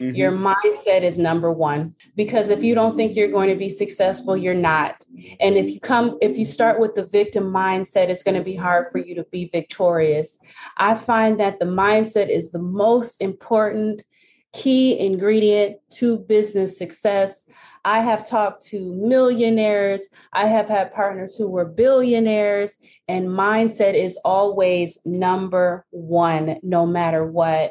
Mm-hmm. 0.00 0.14
Your 0.14 0.32
mindset 0.32 1.02
is 1.02 1.18
number 1.18 1.52
one 1.52 1.94
because 2.14 2.48
if 2.48 2.62
you 2.62 2.74
don't 2.74 2.96
think 2.96 3.14
you're 3.14 3.30
going 3.30 3.50
to 3.50 3.56
be 3.56 3.68
successful, 3.68 4.34
you're 4.34 4.54
not. 4.54 4.94
And 5.38 5.56
if 5.56 5.68
you 5.68 5.78
come, 5.78 6.16
if 6.22 6.38
you 6.38 6.46
start 6.46 6.80
with 6.80 6.94
the 6.94 7.04
victim 7.04 7.52
mindset, 7.52 8.08
it's 8.08 8.22
going 8.22 8.38
to 8.38 8.44
be 8.44 8.56
hard 8.56 8.86
for 8.90 8.98
you 8.98 9.14
to 9.16 9.24
be 9.24 9.50
victorious. 9.52 10.38
I 10.78 10.94
find 10.94 11.38
that 11.40 11.58
the 11.58 11.66
mindset 11.66 12.30
is 12.30 12.52
the 12.52 12.58
most 12.58 13.20
important 13.20 14.02
key 14.56 14.98
ingredient 14.98 15.76
to 15.90 16.18
business 16.18 16.78
success. 16.78 17.46
I 17.86 18.00
have 18.00 18.28
talked 18.28 18.66
to 18.66 18.92
millionaires. 18.94 20.08
I 20.32 20.46
have 20.46 20.68
had 20.68 20.92
partners 20.92 21.36
who 21.36 21.48
were 21.48 21.64
billionaires, 21.64 22.76
and 23.06 23.28
mindset 23.28 23.94
is 23.94 24.18
always 24.24 24.98
number 25.04 25.86
one, 25.90 26.58
no 26.64 26.84
matter 26.84 27.24
what. 27.24 27.70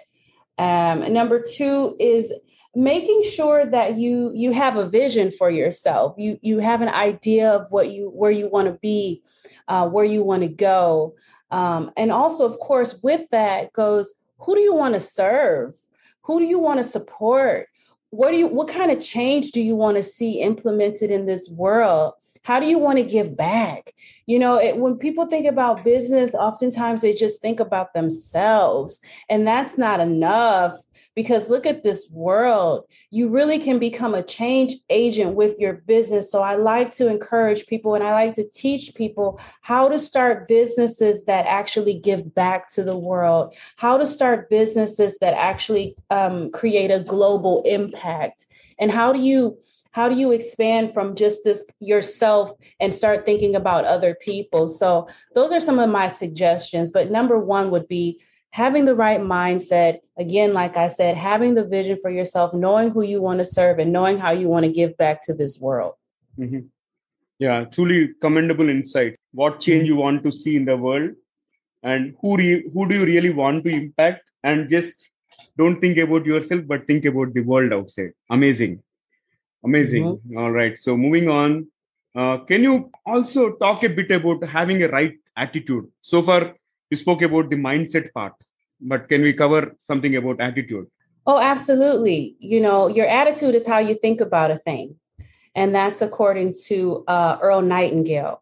Um, 0.57 1.11
number 1.11 1.43
two 1.43 1.97
is 1.99 2.31
making 2.73 3.23
sure 3.23 3.65
that 3.65 3.97
you 3.97 4.31
you 4.33 4.53
have 4.53 4.77
a 4.77 4.87
vision 4.87 5.31
for 5.31 5.49
yourself. 5.49 6.15
You 6.17 6.39
you 6.41 6.59
have 6.59 6.79
an 6.79 6.89
idea 6.89 7.51
of 7.51 7.69
what 7.73 7.91
you 7.91 8.09
where 8.09 8.31
you 8.31 8.47
want 8.47 8.69
to 8.69 8.79
be, 8.79 9.21
uh, 9.67 9.89
where 9.89 10.05
you 10.05 10.23
want 10.23 10.43
to 10.43 10.47
go, 10.47 11.15
um, 11.51 11.91
and 11.97 12.09
also, 12.09 12.45
of 12.45 12.57
course, 12.59 12.97
with 13.03 13.29
that 13.31 13.73
goes 13.73 14.13
who 14.39 14.55
do 14.55 14.61
you 14.61 14.73
want 14.73 14.93
to 14.93 14.99
serve? 15.01 15.75
Who 16.21 16.39
do 16.39 16.45
you 16.45 16.59
want 16.59 16.77
to 16.77 16.85
support? 16.85 17.67
What 18.09 18.31
do 18.31 18.37
you 18.37 18.47
what 18.47 18.67
kind 18.67 18.91
of 18.91 19.03
change 19.03 19.51
do 19.51 19.61
you 19.61 19.75
want 19.75 19.97
to 19.97 20.03
see 20.03 20.41
implemented 20.41 21.11
in 21.11 21.25
this 21.25 21.49
world? 21.49 22.13
How 22.43 22.59
do 22.59 22.67
you 22.67 22.77
want 22.77 22.99
to 22.99 23.03
give 23.03 23.35
back? 23.35 23.93
You 24.25 24.39
know 24.39 24.55
it, 24.55 24.77
when 24.77 24.97
people 24.97 25.25
think 25.25 25.45
about 25.45 25.83
business 25.83 26.31
oftentimes 26.33 27.01
they 27.01 27.13
just 27.13 27.41
think 27.41 27.59
about 27.59 27.93
themselves 27.93 28.99
and 29.29 29.47
that's 29.47 29.77
not 29.77 29.99
enough 29.99 30.75
because 31.15 31.49
look 31.49 31.65
at 31.65 31.83
this 31.83 32.09
world. 32.11 32.85
You 33.09 33.29
really 33.29 33.57
can 33.57 33.79
become 33.79 34.13
a 34.13 34.23
change 34.23 34.73
agent 34.89 35.35
with 35.35 35.57
your 35.57 35.73
business. 35.73 36.29
So 36.29 36.41
I 36.43 36.55
like 36.55 36.91
to 36.95 37.07
encourage 37.07 37.65
people 37.67 37.95
and 37.95 38.03
I 38.03 38.11
like 38.11 38.33
to 38.33 38.47
teach 38.49 38.93
people 38.93 39.39
how 39.61 39.87
to 39.87 39.97
start 39.97 40.47
businesses 40.47 41.23
that 41.23 41.45
actually 41.47 41.95
give 41.99 42.35
back 42.35 42.69
to 42.73 42.83
the 42.83 42.97
world, 42.97 43.55
how 43.77 43.97
to 43.97 44.05
start 44.05 44.49
businesses 44.49 45.17
that 45.19 45.33
actually 45.33 45.95
um, 46.09 46.51
create 46.51 46.91
a 46.91 46.99
global 46.99 47.63
impact. 47.65 48.45
And 48.77 48.91
how 48.91 49.13
do 49.13 49.21
you 49.21 49.57
how 49.91 50.09
do 50.09 50.15
you 50.15 50.33
expand 50.33 50.93
from 50.93 51.15
just 51.15 51.45
this 51.45 51.63
yourself 51.79 52.51
and 52.81 52.93
start 52.93 53.25
thinking 53.25 53.55
about 53.55 53.85
other 53.85 54.13
people 54.13 54.67
so 54.67 55.07
those 55.33 55.53
are 55.53 55.59
some 55.61 55.79
of 55.79 55.89
my 55.89 56.09
suggestions 56.09 56.91
but 56.91 57.09
number 57.09 57.39
one 57.39 57.71
would 57.71 57.87
be 57.87 58.19
having 58.55 58.85
the 58.85 58.95
right 58.95 59.19
mindset, 59.19 59.99
again, 60.17 60.53
like 60.53 60.77
I 60.77 60.87
said, 60.87 61.17
having 61.17 61.55
the 61.55 61.65
vision 61.65 61.97
for 62.01 62.09
yourself, 62.09 62.53
knowing 62.53 62.89
who 62.89 63.01
you 63.01 63.21
want 63.21 63.39
to 63.39 63.45
serve, 63.45 63.79
and 63.79 63.91
knowing 63.91 64.17
how 64.17 64.31
you 64.31 64.47
want 64.47 64.65
to 64.65 64.71
give 64.71 64.95
back 64.95 65.21
to 65.23 65.33
this 65.33 65.59
world. 65.59 65.95
Mm-hmm. 66.39 66.61
Yeah, 67.37 67.65
truly 67.65 68.13
commendable 68.21 68.69
insight. 68.69 69.17
What 69.33 69.59
change 69.59 69.81
mm-hmm. 69.81 69.87
you 69.87 69.95
want 69.97 70.23
to 70.23 70.31
see 70.31 70.55
in 70.55 70.63
the 70.63 70.77
world, 70.77 71.11
and 71.83 72.15
who 72.21 72.37
re- 72.37 72.63
who 72.73 72.87
do 72.87 72.99
you 72.99 73.05
really 73.11 73.33
want 73.41 73.65
to 73.65 73.75
impact, 73.81 74.23
and 74.41 74.69
just 74.69 75.09
don't 75.57 75.81
think 75.81 75.97
about 75.97 76.25
yourself, 76.25 76.65
but 76.65 76.87
think 76.87 77.03
about 77.13 77.33
the 77.33 77.45
world 77.51 77.73
outside. 77.73 78.13
Amazing, 78.39 78.81
amazing. 79.65 80.05
Mm-hmm. 80.05 80.37
All 80.37 80.51
right, 80.51 80.77
so 80.77 80.95
moving 80.95 81.27
on. 81.27 81.67
Uh, 82.15 82.37
can 82.49 82.63
you 82.63 82.89
also 83.05 83.51
talk 83.67 83.83
a 83.83 83.93
bit 84.01 84.11
about 84.11 84.49
having 84.57 84.81
a 84.83 84.87
right 84.97 85.15
attitude? 85.35 85.87
So 86.01 86.23
far, 86.23 86.53
you 86.89 86.95
spoke 86.95 87.21
about 87.21 87.49
the 87.49 87.57
mindset 87.69 88.13
part 88.13 88.44
but 88.81 89.09
can 89.09 89.21
we 89.21 89.33
cover 89.33 89.75
something 89.79 90.15
about 90.15 90.39
attitude? 90.41 90.87
Oh 91.27 91.39
absolutely. 91.39 92.35
You 92.39 92.61
know 92.61 92.87
your 92.87 93.07
attitude 93.07 93.55
is 93.55 93.67
how 93.67 93.79
you 93.79 93.95
think 93.95 94.21
about 94.21 94.51
a 94.51 94.57
thing. 94.57 94.95
And 95.55 95.73
that's 95.73 96.01
according 96.01 96.53
to 96.65 97.03
uh, 97.07 97.37
earl 97.41 97.61
nightingale. 97.61 98.41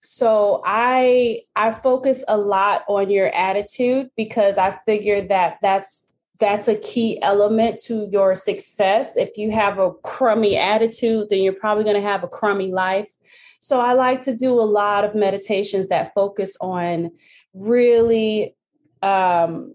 So 0.00 0.62
i 0.64 1.40
i 1.56 1.70
focus 1.70 2.24
a 2.28 2.36
lot 2.36 2.84
on 2.88 3.10
your 3.10 3.34
attitude 3.34 4.10
because 4.16 4.58
i 4.58 4.78
figure 4.84 5.26
that 5.28 5.58
that's 5.62 6.06
that's 6.40 6.66
a 6.66 6.74
key 6.74 7.22
element 7.22 7.80
to 7.84 8.08
your 8.10 8.34
success. 8.34 9.16
If 9.16 9.38
you 9.38 9.52
have 9.52 9.78
a 9.78 9.92
crummy 10.02 10.56
attitude 10.56 11.28
then 11.30 11.42
you're 11.42 11.52
probably 11.52 11.84
going 11.84 11.96
to 11.96 12.08
have 12.08 12.24
a 12.24 12.28
crummy 12.28 12.72
life. 12.72 13.10
So 13.60 13.80
I 13.80 13.94
like 13.94 14.20
to 14.22 14.36
do 14.36 14.60
a 14.60 14.70
lot 14.80 15.04
of 15.04 15.14
meditations 15.14 15.88
that 15.88 16.12
focus 16.12 16.54
on 16.60 17.12
really 17.54 18.54
um, 19.04 19.74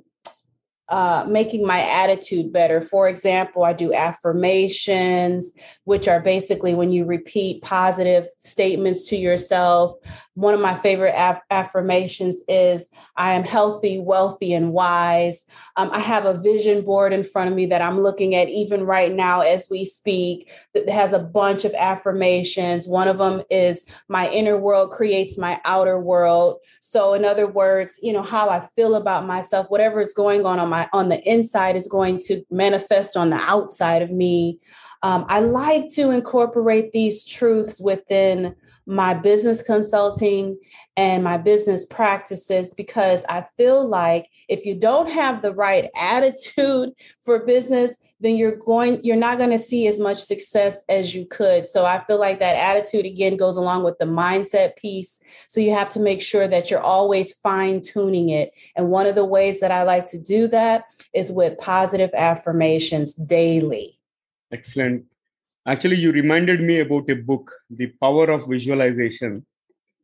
uh, 0.89 1.23
making 1.29 1.65
my 1.65 1.81
attitude 1.81 2.51
better. 2.51 2.81
For 2.81 3.07
example, 3.07 3.63
I 3.63 3.73
do 3.73 3.93
affirmations, 3.93 5.53
which 5.83 6.07
are 6.07 6.19
basically 6.19 6.73
when 6.73 6.91
you 6.91 7.05
repeat 7.05 7.61
positive 7.61 8.27
statements 8.39 9.07
to 9.09 9.15
yourself. 9.15 9.95
One 10.33 10.53
of 10.53 10.61
my 10.61 10.73
favorite 10.73 11.13
af- 11.15 11.41
affirmations 11.51 12.37
is 12.47 12.85
I 13.17 13.33
am 13.33 13.43
healthy, 13.43 13.99
wealthy, 13.99 14.53
and 14.53 14.71
wise. 14.71 15.45
Um, 15.75 15.91
I 15.91 15.99
have 15.99 16.25
a 16.25 16.39
vision 16.41 16.83
board 16.83 17.13
in 17.13 17.23
front 17.23 17.49
of 17.49 17.55
me 17.55 17.67
that 17.67 17.81
I'm 17.81 18.01
looking 18.01 18.33
at 18.33 18.49
even 18.49 18.83
right 18.83 19.13
now 19.13 19.41
as 19.41 19.67
we 19.69 19.85
speak 19.85 20.49
that 20.73 20.89
has 20.89 21.13
a 21.13 21.19
bunch 21.19 21.65
of 21.65 21.73
affirmations. 21.73 22.87
One 22.87 23.07
of 23.07 23.17
them 23.17 23.43
is 23.51 23.85
my 24.07 24.29
inner 24.29 24.57
world 24.57 24.91
creates 24.91 25.37
my 25.37 25.59
outer 25.65 25.99
world. 25.99 26.59
So, 26.79 27.13
in 27.13 27.25
other 27.25 27.47
words, 27.47 27.99
you 28.01 28.13
know, 28.13 28.23
how 28.23 28.49
I 28.49 28.67
feel 28.75 28.95
about 28.95 29.27
myself, 29.27 29.67
whatever 29.69 30.01
is 30.01 30.13
going 30.13 30.45
on 30.45 30.57
on 30.57 30.69
my 30.69 30.78
my 30.79 30.89
on 30.93 31.09
the 31.09 31.21
inside 31.29 31.75
is 31.75 31.87
going 31.87 32.19
to 32.19 32.43
manifest 32.49 33.17
on 33.17 33.29
the 33.29 33.37
outside 33.37 34.01
of 34.01 34.11
me. 34.11 34.59
Um, 35.03 35.25
I 35.27 35.39
like 35.39 35.89
to 35.95 36.11
incorporate 36.11 36.91
these 36.91 37.25
truths 37.25 37.79
within 37.79 38.55
my 38.85 39.13
business 39.13 39.61
consulting 39.61 40.57
and 40.97 41.23
my 41.23 41.37
business 41.37 41.85
practices 41.85 42.73
because 42.73 43.23
I 43.29 43.45
feel 43.55 43.87
like 43.87 44.27
if 44.47 44.65
you 44.65 44.75
don't 44.75 45.09
have 45.09 45.41
the 45.41 45.53
right 45.53 45.89
attitude 45.95 46.91
for 47.21 47.45
business, 47.45 47.95
then 48.19 48.35
you're 48.35 48.55
going 48.55 49.03
you're 49.03 49.15
not 49.15 49.37
going 49.37 49.49
to 49.49 49.59
see 49.59 49.87
as 49.87 49.99
much 49.99 50.19
success 50.19 50.83
as 50.89 51.15
you 51.15 51.25
could 51.25 51.67
so 51.67 51.85
i 51.85 52.03
feel 52.05 52.19
like 52.19 52.39
that 52.39 52.55
attitude 52.55 53.05
again 53.05 53.37
goes 53.37 53.55
along 53.55 53.83
with 53.83 53.97
the 53.97 54.05
mindset 54.05 54.75
piece 54.75 55.21
so 55.47 55.59
you 55.59 55.71
have 55.71 55.89
to 55.89 55.99
make 55.99 56.21
sure 56.21 56.47
that 56.47 56.69
you're 56.69 56.81
always 56.81 57.33
fine 57.33 57.81
tuning 57.81 58.29
it 58.29 58.51
and 58.75 58.89
one 58.89 59.05
of 59.05 59.15
the 59.15 59.25
ways 59.25 59.59
that 59.59 59.71
i 59.71 59.83
like 59.83 60.05
to 60.05 60.17
do 60.17 60.47
that 60.47 60.85
is 61.13 61.31
with 61.31 61.57
positive 61.57 62.11
affirmations 62.13 63.13
daily 63.13 63.97
excellent 64.51 65.05
actually 65.65 65.97
you 65.97 66.11
reminded 66.11 66.61
me 66.61 66.79
about 66.79 67.09
a 67.09 67.15
book 67.15 67.53
the 67.69 67.87
power 68.01 68.29
of 68.29 68.47
visualization 68.47 69.45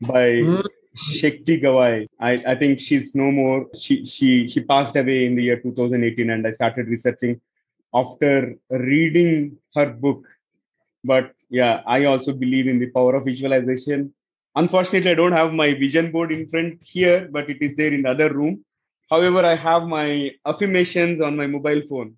by 0.02 0.28
mm-hmm. 0.28 0.62
Shakti 0.98 1.58
Gawain. 1.58 2.08
I, 2.22 2.34
I 2.48 2.56
think 2.56 2.80
she's 2.80 3.16
no 3.16 3.30
more. 3.30 3.68
She 3.78 4.06
she 4.06 4.48
she 4.48 4.62
passed 4.62 4.96
away 4.96 5.26
in 5.26 5.36
the 5.36 5.44
year 5.44 5.60
2018, 5.60 6.30
and 6.30 6.48
I 6.48 6.52
started 6.52 6.88
researching 6.88 7.42
after 7.96 8.56
reading 8.70 9.58
her 9.74 9.88
book. 9.88 10.28
But 11.04 11.34
yeah, 11.50 11.82
I 11.88 12.06
also 12.06 12.34
believe 12.34 12.68
in 12.68 12.80
the 12.80 12.92
power 12.92 13.16
of 13.16 13.26
visualization. 13.26 14.14
Unfortunately, 14.56 15.12
I 15.12 15.16
don't 15.16 15.32
have 15.32 15.54
my 15.54 15.74
vision 15.74 16.12
board 16.12 16.32
in 16.32 16.48
front 16.48 16.82
here, 16.82 17.28
but 17.32 17.50
it 17.50 17.58
is 17.62 17.76
there 17.76 17.94
in 17.94 18.04
the 18.04 18.12
other 18.12 18.34
room. 18.34 18.64
However, 19.10 19.46
I 19.46 19.56
have 19.56 19.84
my 19.84 20.32
affirmations 20.46 21.22
on 21.22 21.36
my 21.38 21.48
mobile 21.48 21.82
phone. 21.88 22.16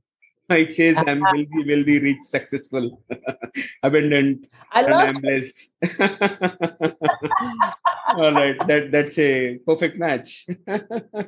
It 0.50 0.72
says 0.72 0.98
I'm 1.06 1.20
wealthy, 1.20 1.63
wealthy, 1.68 2.00
rich, 2.00 2.24
successful, 2.24 3.04
abundant, 3.84 4.48
I 4.72 4.82
and 4.84 4.94
I'm 4.94 5.16
blessed. 5.16 5.70
All 8.16 8.32
right, 8.32 8.56
that 8.68 8.89
that's 8.92 9.20
a 9.20 9.58
perfect 9.66 9.98
match. 9.98 10.46
I 10.68 10.80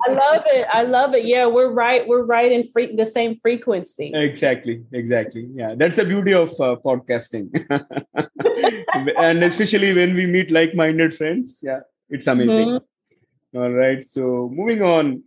love 0.10 0.44
it. 0.48 0.68
I 0.72 0.84
love 0.84 1.14
it. 1.16 1.26
Yeah, 1.26 1.48
we're 1.48 1.72
right. 1.72 2.08
We're 2.08 2.24
right 2.24 2.50
in 2.50 2.66
free, 2.70 2.96
the 2.96 3.06
same 3.06 3.38
frequency. 3.42 4.12
Exactly. 4.14 4.86
Exactly. 4.94 5.50
Yeah, 5.54 5.76
that's 5.76 5.98
the 5.98 6.06
beauty 6.06 6.34
of 6.34 6.52
uh, 6.52 6.78
podcasting, 6.84 7.52
and 9.18 9.44
especially 9.44 9.94
when 9.94 10.16
we 10.16 10.28
meet 10.28 10.50
like-minded 10.50 11.14
friends. 11.14 11.60
Yeah, 11.62 11.82
it's 12.10 12.28
amazing. 12.28 12.70
Mm-hmm. 12.70 13.58
All 13.58 13.72
right. 13.72 14.06
So 14.06 14.50
moving 14.54 14.82
on, 14.82 15.24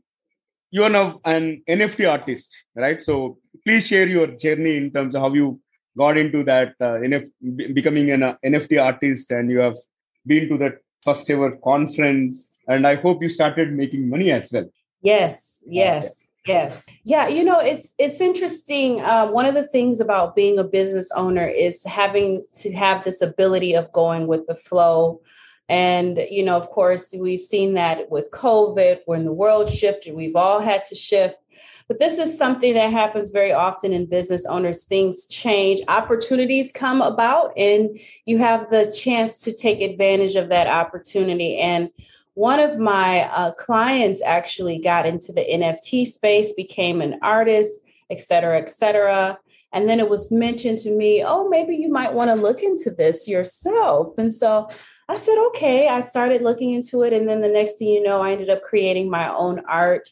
you 0.70 0.82
are 0.84 0.88
now 0.90 1.20
an 1.26 1.62
NFT 1.68 2.08
artist, 2.10 2.64
right? 2.74 3.02
So 3.02 3.38
please 3.64 3.86
share 3.86 4.06
your 4.06 4.26
journey 4.28 4.76
in 4.76 4.90
terms 4.90 5.14
of 5.14 5.22
how 5.22 5.32
you 5.32 5.60
got 5.96 6.16
into 6.16 6.42
that 6.44 6.74
uh, 6.80 6.98
NF, 7.08 7.28
becoming 7.74 8.10
an 8.10 8.22
uh, 8.22 8.36
NFT 8.44 8.82
artist, 8.82 9.30
and 9.30 9.50
you 9.50 9.58
have 9.58 9.76
been 10.26 10.48
to 10.48 10.58
that 10.58 10.78
first 11.02 11.28
ever 11.30 11.56
conference, 11.56 12.60
and 12.68 12.86
I 12.86 12.96
hope 12.96 13.22
you 13.22 13.28
started 13.28 13.72
making 13.72 14.08
money 14.08 14.30
as 14.30 14.50
well. 14.52 14.68
Yes, 15.02 15.62
yes. 15.66 16.18
Yes. 16.46 16.84
Yeah, 17.04 17.28
you 17.28 17.44
know, 17.44 17.60
it's 17.60 17.94
it's 17.98 18.20
interesting. 18.20 19.00
Uh, 19.00 19.28
one 19.28 19.46
of 19.46 19.54
the 19.54 19.66
things 19.66 20.00
about 20.00 20.34
being 20.34 20.58
a 20.58 20.64
business 20.64 21.08
owner 21.14 21.46
is 21.46 21.84
having 21.84 22.44
to 22.56 22.72
have 22.72 23.04
this 23.04 23.22
ability 23.22 23.74
of 23.74 23.92
going 23.92 24.26
with 24.26 24.46
the 24.48 24.56
flow. 24.56 25.20
And, 25.68 26.18
you 26.28 26.44
know, 26.44 26.56
of 26.56 26.66
course, 26.66 27.14
we've 27.16 27.40
seen 27.40 27.74
that 27.74 28.10
with 28.10 28.30
COVID, 28.32 29.00
when 29.06 29.24
the 29.24 29.32
world 29.32 29.70
shifted, 29.70 30.14
we've 30.14 30.36
all 30.36 30.60
had 30.60 30.84
to 30.84 30.94
shift. 30.94 31.36
But 31.92 31.98
this 31.98 32.18
is 32.18 32.38
something 32.38 32.72
that 32.72 32.90
happens 32.90 33.28
very 33.28 33.52
often 33.52 33.92
in 33.92 34.06
business 34.06 34.46
owners. 34.46 34.84
Things 34.84 35.26
change, 35.26 35.78
opportunities 35.88 36.72
come 36.72 37.02
about, 37.02 37.52
and 37.54 38.00
you 38.24 38.38
have 38.38 38.70
the 38.70 38.90
chance 38.98 39.36
to 39.40 39.52
take 39.54 39.82
advantage 39.82 40.34
of 40.34 40.48
that 40.48 40.68
opportunity. 40.68 41.58
And 41.58 41.90
one 42.32 42.60
of 42.60 42.78
my 42.78 43.24
uh, 43.24 43.52
clients 43.52 44.22
actually 44.22 44.78
got 44.78 45.04
into 45.04 45.34
the 45.34 45.42
NFT 45.42 46.06
space, 46.06 46.54
became 46.54 47.02
an 47.02 47.18
artist, 47.20 47.82
et 48.08 48.22
cetera, 48.22 48.58
et 48.58 48.70
cetera. 48.70 49.38
And 49.74 49.86
then 49.86 50.00
it 50.00 50.08
was 50.08 50.32
mentioned 50.32 50.78
to 50.78 50.90
me, 50.90 51.22
oh, 51.22 51.46
maybe 51.50 51.76
you 51.76 51.90
might 51.90 52.14
want 52.14 52.30
to 52.30 52.42
look 52.42 52.62
into 52.62 52.90
this 52.90 53.28
yourself. 53.28 54.16
And 54.16 54.34
so 54.34 54.66
I 55.10 55.16
said, 55.16 55.36
okay. 55.48 55.88
I 55.88 56.00
started 56.00 56.40
looking 56.40 56.72
into 56.72 57.02
it. 57.02 57.12
And 57.12 57.28
then 57.28 57.42
the 57.42 57.48
next 57.48 57.72
thing 57.72 57.88
you 57.88 58.02
know, 58.02 58.22
I 58.22 58.32
ended 58.32 58.48
up 58.48 58.62
creating 58.62 59.10
my 59.10 59.28
own 59.28 59.60
art. 59.68 60.08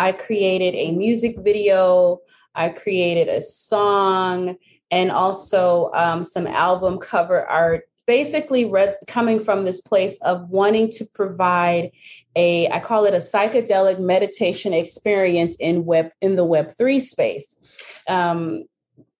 I 0.00 0.12
created 0.12 0.74
a 0.74 0.92
music 0.92 1.34
video, 1.40 2.20
I 2.54 2.70
created 2.70 3.28
a 3.28 3.42
song, 3.42 4.56
and 4.90 5.12
also 5.12 5.90
um, 5.92 6.24
some 6.24 6.46
album 6.46 6.96
cover 6.98 7.46
art. 7.46 7.82
Basically, 8.06 8.64
res- 8.64 8.96
coming 9.06 9.38
from 9.40 9.66
this 9.66 9.82
place 9.82 10.16
of 10.22 10.48
wanting 10.48 10.90
to 10.92 11.04
provide 11.04 11.90
a, 12.34 12.66
I 12.70 12.80
call 12.80 13.04
it 13.04 13.12
a 13.12 13.18
psychedelic 13.18 14.00
meditation 14.00 14.72
experience 14.72 15.54
in 15.60 15.84
web 15.84 16.06
in 16.22 16.34
the 16.34 16.46
Web 16.46 16.72
three 16.78 17.00
space. 17.00 17.54
Um, 18.08 18.64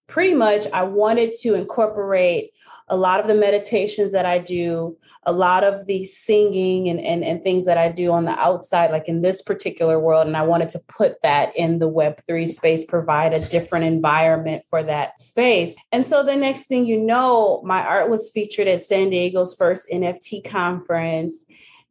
pretty 0.06 0.32
much, 0.32 0.66
I 0.72 0.84
wanted 0.84 1.34
to 1.42 1.52
incorporate 1.54 2.52
a 2.90 2.96
lot 2.96 3.20
of 3.20 3.28
the 3.28 3.34
meditations 3.34 4.10
that 4.10 4.26
I 4.26 4.38
do, 4.38 4.98
a 5.22 5.32
lot 5.32 5.62
of 5.62 5.86
the 5.86 6.04
singing 6.04 6.88
and, 6.88 6.98
and, 6.98 7.22
and 7.22 7.42
things 7.42 7.64
that 7.66 7.78
I 7.78 7.88
do 7.88 8.10
on 8.10 8.24
the 8.24 8.32
outside, 8.32 8.90
like 8.90 9.08
in 9.08 9.22
this 9.22 9.42
particular 9.42 10.00
world. 10.00 10.26
And 10.26 10.36
I 10.36 10.42
wanted 10.42 10.70
to 10.70 10.80
put 10.80 11.22
that 11.22 11.56
in 11.56 11.78
the 11.78 11.88
Web3 11.88 12.48
space, 12.48 12.84
provide 12.84 13.32
a 13.32 13.48
different 13.48 13.84
environment 13.84 14.64
for 14.68 14.82
that 14.82 15.20
space. 15.20 15.76
And 15.92 16.04
so 16.04 16.24
the 16.24 16.34
next 16.34 16.64
thing 16.64 16.84
you 16.84 16.98
know, 16.98 17.62
my 17.64 17.80
art 17.80 18.10
was 18.10 18.28
featured 18.30 18.66
at 18.66 18.82
San 18.82 19.10
Diego's 19.10 19.54
first 19.54 19.88
NFT 19.88 20.42
conference. 20.42 21.46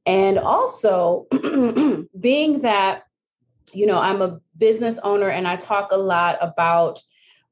And 0.06 0.38
also, 0.38 1.28
being 2.20 2.62
that, 2.62 3.04
you 3.72 3.86
know, 3.86 4.00
I'm 4.00 4.22
a 4.22 4.42
business 4.58 5.00
owner 5.02 5.30
and 5.30 5.48
I 5.48 5.56
talk 5.56 5.94
a 5.94 5.98
lot 5.98 6.38
about 6.42 7.00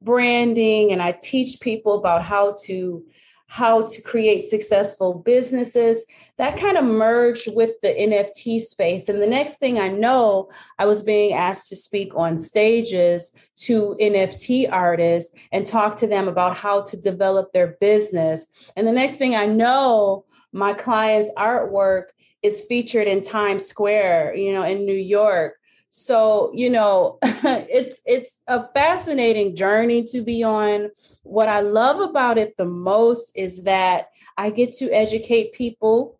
branding 0.02 0.92
and 0.92 1.02
I 1.02 1.12
teach 1.12 1.60
people 1.60 1.98
about 1.98 2.22
how 2.22 2.56
to 2.64 3.04
how 3.48 3.86
to 3.86 4.02
create 4.02 4.42
successful 4.42 5.14
businesses. 5.14 6.04
That 6.36 6.58
kind 6.58 6.76
of 6.76 6.84
merged 6.84 7.48
with 7.54 7.80
the 7.80 7.88
NFT 7.88 8.60
space. 8.60 9.08
And 9.08 9.22
the 9.22 9.26
next 9.26 9.56
thing 9.56 9.80
I 9.80 9.88
know, 9.88 10.50
I 10.78 10.84
was 10.84 11.02
being 11.02 11.32
asked 11.32 11.70
to 11.70 11.76
speak 11.76 12.14
on 12.14 12.36
stages 12.36 13.32
to 13.62 13.96
NFT 14.00 14.70
artists 14.70 15.32
and 15.50 15.66
talk 15.66 15.96
to 15.96 16.06
them 16.06 16.28
about 16.28 16.56
how 16.58 16.82
to 16.82 16.96
develop 16.98 17.50
their 17.52 17.78
business. 17.80 18.46
And 18.76 18.86
the 18.86 18.92
next 18.92 19.16
thing 19.16 19.34
I 19.34 19.46
know, 19.46 20.26
my 20.52 20.74
client's 20.74 21.30
artwork 21.36 22.08
is 22.42 22.60
featured 22.68 23.08
in 23.08 23.22
Times 23.22 23.64
Square, 23.64 24.36
you 24.36 24.52
know, 24.52 24.62
in 24.62 24.84
New 24.84 24.92
York 24.92 25.58
so, 25.90 26.50
you 26.54 26.70
know, 26.70 27.18
it's 27.22 28.00
it's 28.04 28.40
a 28.46 28.68
fascinating 28.72 29.56
journey 29.56 30.02
to 30.04 30.22
be 30.22 30.42
on. 30.42 30.90
What 31.22 31.48
I 31.48 31.60
love 31.60 32.00
about 32.00 32.38
it 32.38 32.56
the 32.56 32.66
most 32.66 33.32
is 33.34 33.62
that 33.62 34.08
I 34.36 34.50
get 34.50 34.72
to 34.76 34.90
educate 34.90 35.52
people 35.52 36.18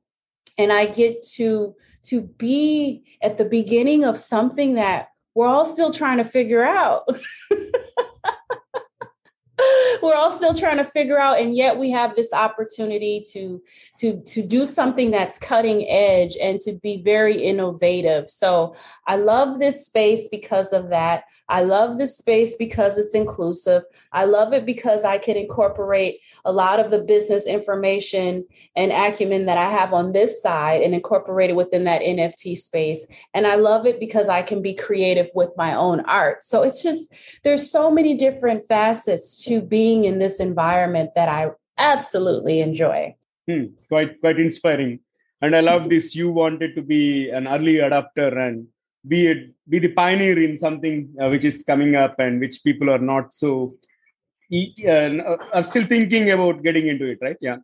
and 0.57 0.73
I 0.73 0.87
get 0.87 1.23
to 1.35 1.75
to 2.05 2.23
be 2.23 3.05
at 3.23 3.37
the 3.37 3.45
beginning 3.45 4.05
of 4.05 4.19
something 4.19 4.75
that 4.75 5.09
we're 5.35 5.47
all 5.47 5.65
still 5.65 5.93
trying 5.93 6.19
to 6.19 6.25
figure 6.25 6.65
out. 6.65 7.09
we're 10.03 10.15
all 10.15 10.33
still 10.33 10.55
trying 10.55 10.79
to 10.79 10.85
figure 10.85 11.19
out 11.19 11.41
and 11.41 11.57
yet 11.57 11.79
we 11.79 11.91
have 11.91 12.15
this 12.15 12.33
opportunity 12.33 13.23
to 13.33 13.63
to 13.97 14.23
to 14.23 14.43
do 14.43 14.67
something 14.67 15.11
that's 15.11 15.39
cutting 15.39 15.89
edge 15.89 16.37
and 16.41 16.61
to 16.61 16.73
be 16.73 17.03
very 17.03 17.43
innovative. 17.43 18.31
So 18.31 18.75
i 19.07 19.17
love 19.17 19.59
this 19.59 19.87
space 19.87 20.29
because 20.29 20.73
of 20.73 20.91
that. 20.91 21.25
I 21.49 21.63
love 21.63 21.99
this 21.99 22.17
space 22.19 22.55
because 22.57 22.99
it's 22.99 23.15
inclusive. 23.15 23.83
I 24.13 24.25
love 24.25 24.53
it 24.53 24.65
because 24.67 25.05
i 25.05 25.19
can 25.19 25.37
incorporate 25.37 26.21
a 26.45 26.53
lot 26.53 26.81
of 26.81 26.91
the 26.91 27.01
business 27.01 27.47
information 27.47 28.45
and 28.77 28.93
acumen 28.93 29.47
that 29.47 29.59
i 29.59 29.71
have 29.71 29.93
on 29.93 30.13
this 30.13 30.43
side 30.43 30.83
and 30.83 30.95
incorporate 30.95 31.51
it 31.51 31.57
within 31.57 31.85
that 31.85 32.03
nft 32.03 32.57
space. 32.57 33.07
And 33.35 33.47
i 33.47 33.57
love 33.57 33.87
it 33.87 34.01
because 34.01 34.29
i 34.29 34.43
can 34.43 34.63
be 34.63 34.75
creative 34.75 35.29
with 35.35 35.51
my 35.57 35.75
own 35.75 36.01
art. 36.01 36.43
So 36.43 36.63
it's 36.63 36.83
just 36.83 37.13
there's 37.45 37.71
so 37.71 37.91
many 37.91 38.15
different 38.15 38.67
facets 38.67 39.45
to 39.45 39.61
being 39.69 40.05
in 40.05 40.19
this 40.19 40.41
environment 40.41 41.11
that 41.15 41.29
I 41.29 41.51
absolutely 41.79 42.61
enjoy. 42.61 43.15
Hmm, 43.47 43.67
quite 43.89 44.21
quite 44.21 44.39
inspiring. 44.39 45.01
And 45.41 45.55
I 45.55 45.61
love 45.61 45.89
this. 45.89 46.15
You 46.15 46.31
wanted 46.31 46.75
to 46.75 46.83
be 46.83 47.31
an 47.31 47.47
early 47.47 47.77
adopter 47.77 48.37
and 48.37 48.67
be 49.07 49.31
a, 49.31 49.35
be 49.69 49.79
the 49.79 49.93
pioneer 49.93 50.43
in 50.43 50.59
something 50.59 51.15
uh, 51.21 51.29
which 51.29 51.45
is 51.45 51.63
coming 51.63 51.95
up 51.95 52.19
and 52.19 52.41
which 52.41 52.63
people 52.65 52.91
are 52.91 52.99
not 52.99 53.33
so 53.33 53.75
uh, 54.53 55.37
are 55.53 55.63
still 55.63 55.85
thinking 55.85 56.31
about 56.31 56.63
getting 56.63 56.89
into 56.89 57.07
it, 57.07 57.19
right? 57.21 57.37
Yeah. 57.41 57.59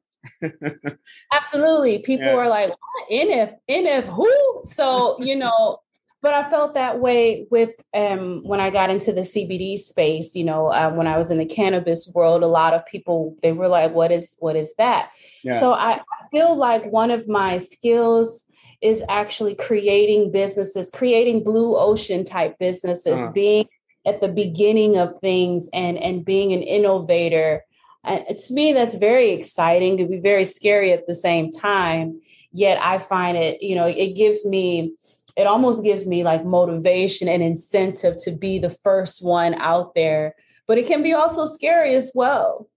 Absolutely. 1.32 1.98
People 1.98 2.26
yeah. 2.26 2.34
are 2.34 2.48
like, 2.48 2.68
what? 2.70 3.10
NF, 3.10 3.56
NF 3.68 4.04
who? 4.04 4.60
So, 4.64 5.20
you 5.20 5.36
know, 5.36 5.80
but 6.24 6.32
I 6.32 6.48
felt 6.48 6.72
that 6.72 7.00
way 7.00 7.46
with 7.50 7.84
um, 7.92 8.42
when 8.44 8.58
I 8.58 8.70
got 8.70 8.88
into 8.88 9.12
the 9.12 9.20
CBD 9.20 9.76
space. 9.76 10.34
You 10.34 10.44
know, 10.44 10.68
uh, 10.68 10.90
when 10.90 11.06
I 11.06 11.18
was 11.18 11.30
in 11.30 11.36
the 11.36 11.44
cannabis 11.44 12.10
world, 12.14 12.42
a 12.42 12.46
lot 12.46 12.72
of 12.72 12.86
people 12.86 13.36
they 13.42 13.52
were 13.52 13.68
like, 13.68 13.92
"What 13.92 14.10
is 14.10 14.34
what 14.38 14.56
is 14.56 14.74
that?" 14.78 15.10
Yeah. 15.42 15.60
So 15.60 15.74
I 15.74 16.00
feel 16.32 16.56
like 16.56 16.90
one 16.90 17.10
of 17.10 17.28
my 17.28 17.58
skills 17.58 18.46
is 18.80 19.04
actually 19.10 19.54
creating 19.54 20.32
businesses, 20.32 20.88
creating 20.88 21.44
blue 21.44 21.76
ocean 21.76 22.24
type 22.24 22.58
businesses, 22.58 23.20
uh-huh. 23.20 23.32
being 23.32 23.68
at 24.06 24.22
the 24.22 24.28
beginning 24.28 24.96
of 24.96 25.18
things 25.18 25.68
and 25.74 25.98
and 25.98 26.24
being 26.24 26.54
an 26.54 26.62
innovator. 26.62 27.62
And 28.02 28.24
to 28.26 28.54
me, 28.54 28.72
that's 28.72 28.94
very 28.94 29.32
exciting. 29.32 29.98
It 29.98 30.08
be 30.08 30.20
very 30.20 30.46
scary 30.46 30.90
at 30.92 31.06
the 31.06 31.14
same 31.14 31.50
time. 31.50 32.22
Yet 32.50 32.80
I 32.80 32.98
find 32.98 33.36
it, 33.36 33.62
you 33.62 33.74
know, 33.74 33.86
it 33.86 34.14
gives 34.14 34.46
me 34.46 34.94
it 35.36 35.46
almost 35.46 35.82
gives 35.82 36.06
me 36.06 36.22
like 36.22 36.44
motivation 36.44 37.28
and 37.28 37.42
incentive 37.42 38.16
to 38.22 38.30
be 38.30 38.58
the 38.58 38.70
first 38.70 39.24
one 39.24 39.54
out 39.54 39.94
there 39.94 40.34
but 40.66 40.78
it 40.78 40.86
can 40.86 41.02
be 41.02 41.12
also 41.12 41.44
scary 41.44 41.94
as 41.94 42.10
well. 42.14 42.68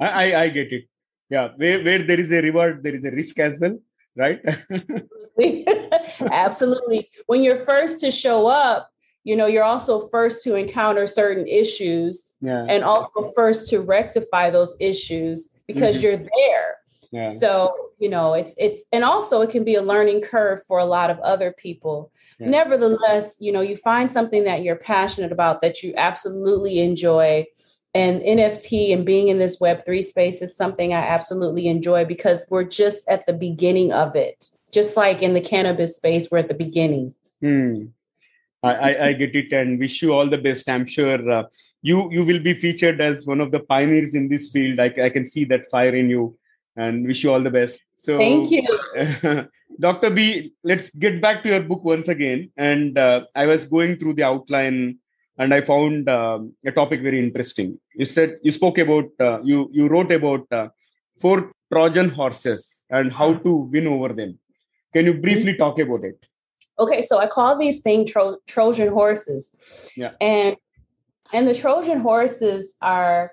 I 0.00 0.34
i 0.34 0.48
get 0.48 0.72
it. 0.72 0.84
Yeah 1.30 1.48
where 1.56 1.82
where 1.82 2.02
there 2.02 2.20
is 2.20 2.32
a 2.32 2.40
reward 2.42 2.82
there 2.82 2.94
is 2.94 3.04
a 3.04 3.10
risk 3.10 3.38
as 3.38 3.60
well 3.60 3.78
right? 4.16 4.40
Absolutely. 6.32 7.10
When 7.26 7.42
you're 7.42 7.66
first 7.66 8.00
to 8.00 8.10
show 8.10 8.46
up 8.46 8.90
you 9.24 9.34
know 9.34 9.46
you're 9.46 9.64
also 9.64 10.08
first 10.08 10.44
to 10.44 10.54
encounter 10.54 11.06
certain 11.06 11.46
issues 11.46 12.34
yeah. 12.40 12.64
and 12.68 12.84
also 12.84 13.30
first 13.34 13.68
to 13.70 13.80
rectify 13.80 14.50
those 14.50 14.76
issues 14.78 15.48
because 15.66 15.96
mm-hmm. 15.96 16.04
you're 16.04 16.16
there 16.16 16.76
yeah. 17.10 17.32
So, 17.32 17.72
you 17.98 18.08
know, 18.08 18.34
it's 18.34 18.54
it's 18.58 18.82
and 18.92 19.04
also 19.04 19.40
it 19.40 19.50
can 19.50 19.64
be 19.64 19.74
a 19.74 19.82
learning 19.82 20.22
curve 20.22 20.60
for 20.66 20.78
a 20.78 20.84
lot 20.84 21.10
of 21.10 21.18
other 21.20 21.52
people. 21.52 22.10
Yeah. 22.38 22.48
Nevertheless, 22.48 23.36
you 23.40 23.52
know, 23.52 23.60
you 23.60 23.76
find 23.76 24.10
something 24.12 24.44
that 24.44 24.62
you're 24.62 24.76
passionate 24.76 25.32
about 25.32 25.62
that 25.62 25.82
you 25.82 25.94
absolutely 25.96 26.80
enjoy. 26.80 27.46
And 27.94 28.20
NFT 28.20 28.92
and 28.92 29.06
being 29.06 29.28
in 29.28 29.38
this 29.38 29.58
Web3 29.58 30.04
space 30.04 30.42
is 30.42 30.54
something 30.54 30.92
I 30.92 30.98
absolutely 30.98 31.66
enjoy 31.66 32.04
because 32.04 32.44
we're 32.50 32.64
just 32.64 33.08
at 33.08 33.24
the 33.24 33.32
beginning 33.32 33.90
of 33.90 34.14
it. 34.14 34.50
Just 34.70 34.98
like 34.98 35.22
in 35.22 35.32
the 35.32 35.40
cannabis 35.40 35.96
space, 35.96 36.30
we're 36.30 36.38
at 36.38 36.48
the 36.48 36.54
beginning. 36.54 37.14
Hmm. 37.40 37.86
I, 38.62 39.08
I, 39.08 39.12
get 39.12 39.36
it 39.36 39.52
and 39.52 39.78
wish 39.78 40.02
you 40.02 40.12
all 40.12 40.28
the 40.28 40.38
best. 40.38 40.68
I'm 40.68 40.86
sure 40.86 41.30
uh, 41.30 41.44
you 41.82 42.10
you 42.10 42.24
will 42.24 42.40
be 42.40 42.54
featured 42.54 43.00
as 43.00 43.26
one 43.26 43.40
of 43.40 43.52
the 43.52 43.60
pioneers 43.60 44.14
in 44.14 44.28
this 44.28 44.50
field. 44.50 44.80
I, 44.80 44.92
I 45.04 45.10
can 45.10 45.24
see 45.24 45.44
that 45.46 45.70
fire 45.70 45.94
in 45.94 46.10
you 46.10 46.36
and 46.76 47.06
wish 47.06 47.24
you 47.24 47.32
all 47.32 47.42
the 47.42 47.50
best. 47.50 47.82
So, 47.96 48.18
thank 48.18 48.50
you, 48.50 48.62
Dr. 49.80 50.10
Bee. 50.10 50.52
Let's 50.62 50.90
get 50.90 51.20
back 51.20 51.42
to 51.42 51.48
your 51.48 51.60
book 51.60 51.84
once 51.84 52.08
again. 52.08 52.50
And 52.56 52.98
uh, 52.98 53.22
I 53.34 53.46
was 53.46 53.64
going 53.64 53.96
through 53.96 54.14
the 54.14 54.24
outline, 54.24 54.98
and 55.38 55.54
I 55.54 55.60
found 55.62 56.08
uh, 56.08 56.40
a 56.64 56.72
topic 56.72 57.02
very 57.02 57.18
interesting. 57.18 57.78
You 57.94 58.04
said 58.04 58.38
you 58.42 58.52
spoke 58.52 58.78
about 58.78 59.08
uh, 59.20 59.40
you 59.42 59.68
you 59.72 59.88
wrote 59.88 60.12
about 60.12 60.46
uh, 60.52 60.68
four 61.20 61.52
Trojan 61.72 62.10
horses 62.10 62.84
and 62.90 63.12
how 63.12 63.34
to 63.34 63.54
win 63.56 63.86
over 63.86 64.12
them. 64.12 64.38
Can 64.92 65.06
you 65.06 65.14
briefly 65.14 65.52
mm-hmm. 65.52 65.62
talk 65.62 65.78
about 65.78 66.04
it? 66.04 66.26
Okay, 66.78 67.02
so 67.02 67.18
I 67.18 67.26
call 67.26 67.58
these 67.58 67.80
things 67.80 68.12
Tro- 68.12 68.38
Trojan 68.46 68.88
horses. 68.88 69.90
Yeah, 69.96 70.12
and 70.20 70.56
and 71.32 71.48
the 71.48 71.54
Trojan 71.54 72.00
horses 72.00 72.74
are 72.80 73.32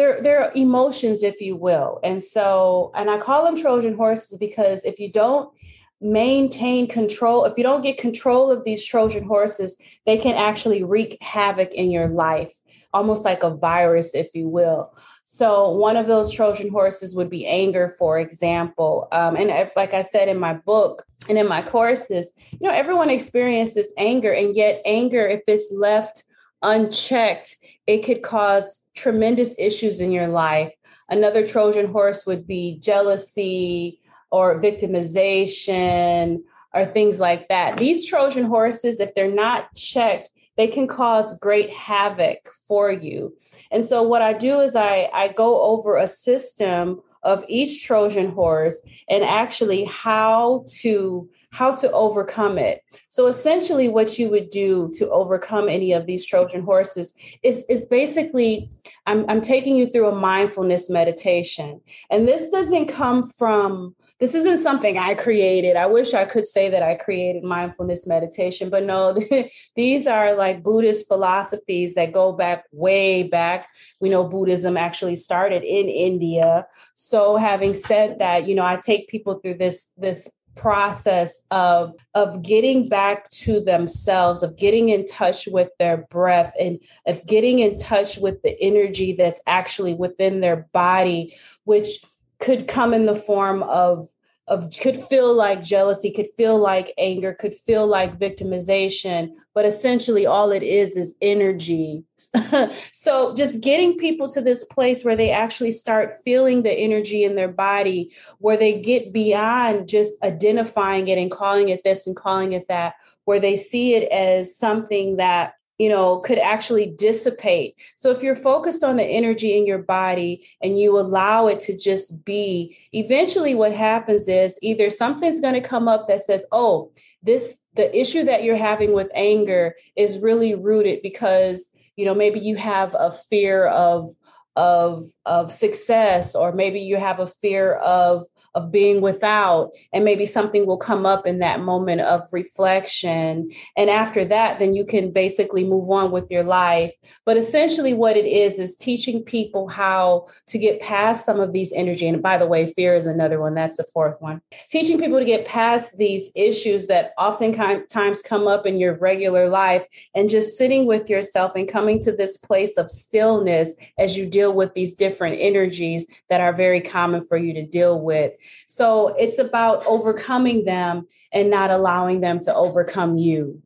they're 0.00 0.20
they're 0.22 0.50
emotions, 0.54 1.22
if 1.22 1.42
you 1.42 1.56
will. 1.56 2.00
And 2.02 2.22
so, 2.22 2.90
and 2.94 3.10
I 3.10 3.18
call 3.18 3.44
them 3.44 3.54
Trojan 3.54 3.94
horses 3.94 4.38
because 4.38 4.82
if 4.86 4.98
you 4.98 5.12
don't 5.12 5.52
maintain 6.00 6.86
control, 6.86 7.44
if 7.44 7.58
you 7.58 7.62
don't 7.62 7.82
get 7.82 7.98
control 7.98 8.50
of 8.50 8.64
these 8.64 8.82
Trojan 8.82 9.24
horses, 9.24 9.76
they 10.06 10.16
can 10.16 10.34
actually 10.36 10.82
wreak 10.82 11.18
havoc 11.20 11.74
in 11.74 11.90
your 11.90 12.08
life, 12.08 12.54
almost 12.94 13.26
like 13.26 13.42
a 13.42 13.50
virus, 13.54 14.14
if 14.14 14.34
you 14.34 14.48
will. 14.48 14.90
So, 15.24 15.70
one 15.70 15.98
of 15.98 16.06
those 16.06 16.32
Trojan 16.32 16.70
horses 16.70 17.14
would 17.14 17.28
be 17.28 17.46
anger, 17.46 17.94
for 17.98 18.18
example. 18.18 19.06
Um, 19.12 19.36
and 19.36 19.50
if, 19.50 19.76
like 19.76 19.92
I 19.92 20.00
said 20.00 20.30
in 20.30 20.40
my 20.40 20.54
book 20.54 21.04
and 21.28 21.36
in 21.36 21.46
my 21.46 21.60
courses, 21.60 22.32
you 22.52 22.66
know, 22.66 22.74
everyone 22.74 23.10
experiences 23.10 23.92
anger, 23.98 24.32
and 24.32 24.56
yet, 24.56 24.80
anger, 24.86 25.26
if 25.26 25.42
it's 25.46 25.70
left 25.70 26.24
unchecked, 26.62 27.56
it 27.86 27.98
could 27.98 28.22
cause 28.22 28.80
tremendous 28.94 29.54
issues 29.58 30.00
in 30.00 30.12
your 30.12 30.28
life. 30.28 30.72
Another 31.08 31.46
Trojan 31.46 31.86
horse 31.86 32.24
would 32.26 32.46
be 32.46 32.78
jealousy 32.78 34.00
or 34.30 34.60
victimization 34.60 36.42
or 36.72 36.86
things 36.86 37.18
like 37.18 37.48
that. 37.48 37.78
These 37.78 38.06
Trojan 38.06 38.44
horses, 38.44 39.00
if 39.00 39.14
they're 39.14 39.30
not 39.30 39.74
checked, 39.74 40.30
they 40.56 40.68
can 40.68 40.86
cause 40.86 41.36
great 41.38 41.72
havoc 41.72 42.50
for 42.68 42.92
you. 42.92 43.36
And 43.70 43.84
so, 43.84 44.02
what 44.02 44.22
I 44.22 44.34
do 44.34 44.60
is 44.60 44.76
I, 44.76 45.08
I 45.14 45.28
go 45.28 45.62
over 45.62 45.96
a 45.96 46.06
system 46.06 47.00
of 47.22 47.44
each 47.48 47.84
Trojan 47.84 48.30
horse 48.30 48.80
and 49.08 49.24
actually 49.24 49.84
how 49.84 50.64
to 50.80 51.28
how 51.52 51.72
to 51.72 51.90
overcome 51.92 52.58
it. 52.58 52.82
So 53.08 53.26
essentially 53.26 53.88
what 53.88 54.18
you 54.18 54.28
would 54.30 54.50
do 54.50 54.90
to 54.94 55.10
overcome 55.10 55.68
any 55.68 55.92
of 55.92 56.06
these 56.06 56.24
Trojan 56.24 56.62
horses 56.62 57.14
is, 57.42 57.64
is 57.68 57.84
basically 57.84 58.70
I'm, 59.06 59.28
I'm 59.28 59.40
taking 59.40 59.76
you 59.76 59.88
through 59.88 60.08
a 60.08 60.14
mindfulness 60.14 60.88
meditation. 60.88 61.80
And 62.10 62.26
this 62.28 62.50
doesn't 62.50 62.86
come 62.86 63.22
from 63.22 63.94
this 64.20 64.34
isn't 64.34 64.58
something 64.58 64.98
I 64.98 65.14
created. 65.14 65.76
I 65.76 65.86
wish 65.86 66.12
I 66.12 66.26
could 66.26 66.46
say 66.46 66.68
that 66.68 66.82
I 66.82 66.94
created 66.94 67.42
mindfulness 67.42 68.06
meditation, 68.06 68.68
but 68.68 68.84
no, 68.84 69.18
these 69.76 70.06
are 70.06 70.34
like 70.36 70.62
Buddhist 70.62 71.08
philosophies 71.08 71.94
that 71.94 72.12
go 72.12 72.32
back 72.32 72.64
way 72.70 73.22
back. 73.22 73.66
We 73.98 74.10
know 74.10 74.24
Buddhism 74.24 74.76
actually 74.76 75.16
started 75.16 75.62
in 75.62 75.88
India. 75.88 76.66
So 76.96 77.36
having 77.36 77.72
said 77.72 78.18
that, 78.18 78.46
you 78.46 78.54
know, 78.54 78.64
I 78.64 78.76
take 78.76 79.08
people 79.08 79.38
through 79.38 79.54
this 79.54 79.90
this 79.96 80.28
process 80.60 81.42
of 81.50 81.94
of 82.14 82.42
getting 82.42 82.86
back 82.86 83.30
to 83.30 83.60
themselves 83.60 84.42
of 84.42 84.58
getting 84.58 84.90
in 84.90 85.06
touch 85.06 85.48
with 85.50 85.70
their 85.78 86.06
breath 86.10 86.52
and 86.60 86.78
of 87.06 87.24
getting 87.26 87.60
in 87.60 87.78
touch 87.78 88.18
with 88.18 88.42
the 88.42 88.60
energy 88.60 89.14
that's 89.14 89.40
actually 89.46 89.94
within 89.94 90.40
their 90.40 90.68
body 90.74 91.34
which 91.64 92.04
could 92.40 92.68
come 92.68 92.92
in 92.92 93.06
the 93.06 93.14
form 93.14 93.62
of 93.62 94.06
of 94.50 94.70
could 94.80 94.96
feel 94.96 95.32
like 95.32 95.62
jealousy 95.62 96.10
could 96.10 96.28
feel 96.36 96.58
like 96.58 96.92
anger 96.98 97.32
could 97.32 97.54
feel 97.54 97.86
like 97.86 98.18
victimization 98.18 99.30
but 99.54 99.64
essentially 99.64 100.26
all 100.26 100.52
it 100.52 100.62
is 100.62 100.96
is 100.96 101.14
energy. 101.20 102.04
So 102.92 103.34
just 103.34 103.60
getting 103.60 103.96
people 103.96 104.28
to 104.30 104.40
this 104.40 104.64
place 104.64 105.04
where 105.04 105.16
they 105.16 105.30
actually 105.30 105.70
start 105.70 106.16
feeling 106.24 106.62
the 106.62 106.72
energy 106.72 107.24
in 107.24 107.34
their 107.34 107.48
body 107.48 108.12
where 108.38 108.56
they 108.56 108.80
get 108.80 109.12
beyond 109.12 109.88
just 109.88 110.22
identifying 110.22 111.08
it 111.08 111.18
and 111.18 111.30
calling 111.30 111.70
it 111.70 111.82
this 111.82 112.06
and 112.06 112.14
calling 112.14 112.52
it 112.52 112.68
that 112.68 112.94
where 113.24 113.40
they 113.40 113.56
see 113.56 113.94
it 113.94 114.08
as 114.10 114.56
something 114.56 115.16
that 115.16 115.54
you 115.80 115.88
know, 115.88 116.18
could 116.18 116.38
actually 116.38 116.84
dissipate. 116.90 117.74
So 117.96 118.10
if 118.10 118.22
you're 118.22 118.36
focused 118.36 118.84
on 118.84 118.96
the 118.96 119.02
energy 119.02 119.56
in 119.56 119.66
your 119.66 119.78
body 119.78 120.46
and 120.60 120.78
you 120.78 120.98
allow 120.98 121.46
it 121.46 121.58
to 121.60 121.74
just 121.74 122.22
be, 122.22 122.76
eventually 122.92 123.54
what 123.54 123.72
happens 123.72 124.28
is 124.28 124.58
either 124.60 124.90
something's 124.90 125.40
going 125.40 125.54
to 125.54 125.66
come 125.66 125.88
up 125.88 126.06
that 126.06 126.20
says, 126.20 126.44
oh, 126.52 126.92
this, 127.22 127.60
the 127.76 127.98
issue 127.98 128.24
that 128.24 128.44
you're 128.44 128.58
having 128.58 128.92
with 128.92 129.10
anger 129.14 129.74
is 129.96 130.18
really 130.18 130.54
rooted 130.54 131.00
because, 131.00 131.72
you 131.96 132.04
know, 132.04 132.14
maybe 132.14 132.40
you 132.40 132.56
have 132.56 132.94
a 132.94 133.10
fear 133.10 133.64
of, 133.66 134.10
of, 134.56 135.04
of 135.24 135.50
success, 135.50 136.34
or 136.34 136.52
maybe 136.52 136.80
you 136.80 136.98
have 136.98 137.20
a 137.20 137.26
fear 137.26 137.76
of, 137.76 138.26
of 138.54 138.72
being 138.72 139.00
without 139.00 139.70
and 139.92 140.04
maybe 140.04 140.26
something 140.26 140.66
will 140.66 140.76
come 140.76 141.06
up 141.06 141.26
in 141.26 141.38
that 141.38 141.60
moment 141.60 142.00
of 142.00 142.22
reflection. 142.32 143.50
And 143.76 143.90
after 143.90 144.24
that 144.24 144.58
then 144.58 144.74
you 144.74 144.84
can 144.84 145.12
basically 145.12 145.64
move 145.64 145.88
on 145.90 146.10
with 146.10 146.30
your 146.30 146.42
life. 146.42 146.92
But 147.24 147.36
essentially 147.36 147.94
what 147.94 148.16
it 148.16 148.26
is 148.26 148.58
is 148.58 148.74
teaching 148.76 149.22
people 149.22 149.68
how 149.68 150.28
to 150.48 150.58
get 150.58 150.80
past 150.80 151.24
some 151.24 151.40
of 151.40 151.52
these 151.52 151.72
energy. 151.72 152.08
And 152.08 152.22
by 152.22 152.38
the 152.38 152.46
way 152.46 152.72
fear 152.72 152.94
is 152.94 153.06
another 153.06 153.40
one. 153.40 153.54
That's 153.54 153.76
the 153.76 153.84
fourth 153.84 154.20
one. 154.20 154.40
Teaching 154.70 154.98
people 154.98 155.18
to 155.18 155.24
get 155.24 155.46
past 155.46 155.96
these 155.96 156.30
issues 156.34 156.86
that 156.88 157.12
oftentimes 157.18 158.22
come 158.22 158.48
up 158.48 158.66
in 158.66 158.78
your 158.78 158.94
regular 158.98 159.48
life 159.48 159.86
and 160.14 160.28
just 160.28 160.58
sitting 160.58 160.86
with 160.86 161.08
yourself 161.08 161.52
and 161.54 161.68
coming 161.68 162.00
to 162.00 162.12
this 162.12 162.36
place 162.36 162.76
of 162.76 162.90
stillness 162.90 163.76
as 163.98 164.16
you 164.16 164.26
deal 164.26 164.52
with 164.52 164.74
these 164.74 164.94
different 164.94 165.36
energies 165.40 166.06
that 166.28 166.40
are 166.40 166.52
very 166.52 166.80
common 166.80 167.24
for 167.24 167.36
you 167.36 167.52
to 167.54 167.64
deal 167.64 168.00
with 168.00 168.32
so 168.66 169.08
it's 169.18 169.38
about 169.38 169.84
overcoming 169.86 170.64
them 170.64 171.06
and 171.32 171.50
not 171.50 171.70
allowing 171.70 172.20
them 172.20 172.40
to 172.40 172.54
overcome 172.54 173.18
you. 173.18 173.62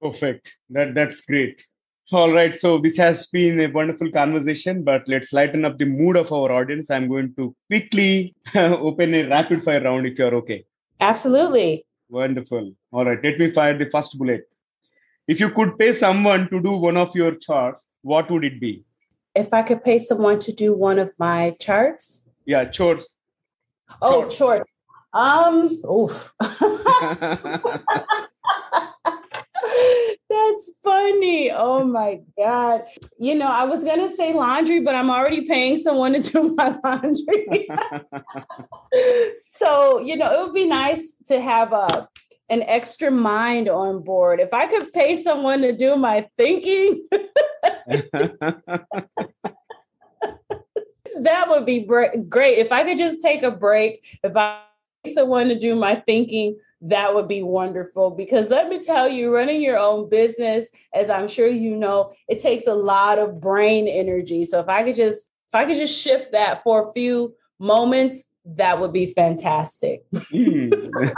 Perfect. 0.00 0.56
That 0.70 0.94
that's 0.94 1.20
great. 1.20 1.64
All 2.12 2.32
right. 2.32 2.54
So 2.54 2.78
this 2.78 2.96
has 2.98 3.26
been 3.26 3.58
a 3.60 3.66
wonderful 3.66 4.10
conversation, 4.12 4.84
but 4.84 5.02
let's 5.08 5.32
lighten 5.32 5.64
up 5.64 5.78
the 5.78 5.86
mood 5.86 6.16
of 6.16 6.32
our 6.32 6.52
audience. 6.52 6.88
I'm 6.90 7.08
going 7.08 7.34
to 7.34 7.54
quickly 7.68 8.34
open 8.54 9.14
a 9.14 9.28
rapid 9.28 9.64
fire 9.64 9.82
round 9.82 10.06
if 10.06 10.18
you're 10.18 10.34
okay. 10.36 10.64
Absolutely. 11.00 11.84
Wonderful. 12.08 12.72
All 12.92 13.04
right. 13.04 13.18
Let 13.22 13.38
me 13.38 13.50
fire 13.50 13.76
the 13.76 13.90
first 13.90 14.16
bullet. 14.16 14.48
If 15.26 15.40
you 15.40 15.50
could 15.50 15.76
pay 15.76 15.92
someone 15.92 16.48
to 16.50 16.60
do 16.60 16.76
one 16.76 16.96
of 16.96 17.16
your 17.16 17.34
charts, 17.34 17.84
what 18.02 18.30
would 18.30 18.44
it 18.44 18.60
be? 18.60 18.84
If 19.34 19.52
I 19.52 19.62
could 19.62 19.82
pay 19.82 19.98
someone 19.98 20.38
to 20.38 20.52
do 20.52 20.74
one 20.74 21.00
of 21.00 21.12
my 21.18 21.56
charts? 21.60 22.22
Yeah, 22.44 22.66
chores. 22.66 23.15
Oh, 24.02 24.28
short. 24.28 24.68
Um, 25.12 25.80
oof. 25.90 26.32
That's 30.28 30.70
funny. 30.82 31.50
Oh 31.50 31.84
my 31.84 32.20
God. 32.36 32.84
You 33.18 33.34
know, 33.34 33.46
I 33.46 33.64
was 33.64 33.84
going 33.84 34.06
to 34.06 34.14
say 34.14 34.32
laundry, 34.32 34.80
but 34.80 34.94
I'm 34.94 35.10
already 35.10 35.42
paying 35.42 35.76
someone 35.76 36.12
to 36.14 36.20
do 36.20 36.54
my 36.56 36.76
laundry. 36.84 37.68
so, 39.54 40.00
you 40.00 40.16
know, 40.16 40.30
it 40.30 40.44
would 40.44 40.54
be 40.54 40.66
nice 40.66 41.16
to 41.26 41.40
have 41.40 41.72
a 41.72 42.08
an 42.48 42.62
extra 42.62 43.10
mind 43.10 43.68
on 43.68 44.04
board. 44.04 44.38
If 44.38 44.54
I 44.54 44.66
could 44.66 44.92
pay 44.92 45.20
someone 45.20 45.62
to 45.62 45.72
do 45.72 45.96
my 45.96 46.28
thinking 46.38 47.02
that 51.20 51.48
would 51.48 51.66
be 51.66 51.80
great. 51.80 52.58
If 52.58 52.72
I 52.72 52.84
could 52.84 52.98
just 52.98 53.20
take 53.20 53.42
a 53.42 53.50
break, 53.50 54.18
if 54.22 54.36
I 54.36 54.60
someone 55.12 55.48
to 55.48 55.58
do 55.58 55.74
my 55.74 55.96
thinking, 56.06 56.58
that 56.82 57.14
would 57.14 57.28
be 57.28 57.42
wonderful. 57.42 58.10
Because 58.10 58.50
let 58.50 58.68
me 58.68 58.82
tell 58.82 59.08
you, 59.08 59.34
running 59.34 59.60
your 59.60 59.78
own 59.78 60.08
business, 60.08 60.66
as 60.94 61.10
I'm 61.10 61.28
sure 61.28 61.48
you 61.48 61.76
know, 61.76 62.12
it 62.28 62.38
takes 62.38 62.66
a 62.66 62.74
lot 62.74 63.18
of 63.18 63.40
brain 63.40 63.88
energy. 63.88 64.44
So 64.44 64.60
if 64.60 64.68
I 64.68 64.82
could 64.82 64.94
just 64.94 65.30
if 65.48 65.54
I 65.54 65.64
could 65.64 65.76
just 65.76 65.96
shift 65.96 66.32
that 66.32 66.62
for 66.62 66.88
a 66.88 66.92
few 66.92 67.34
moments, 67.58 68.22
that 68.44 68.80
would 68.80 68.92
be 68.92 69.06
fantastic. 69.06 70.02
Mm. 70.12 71.12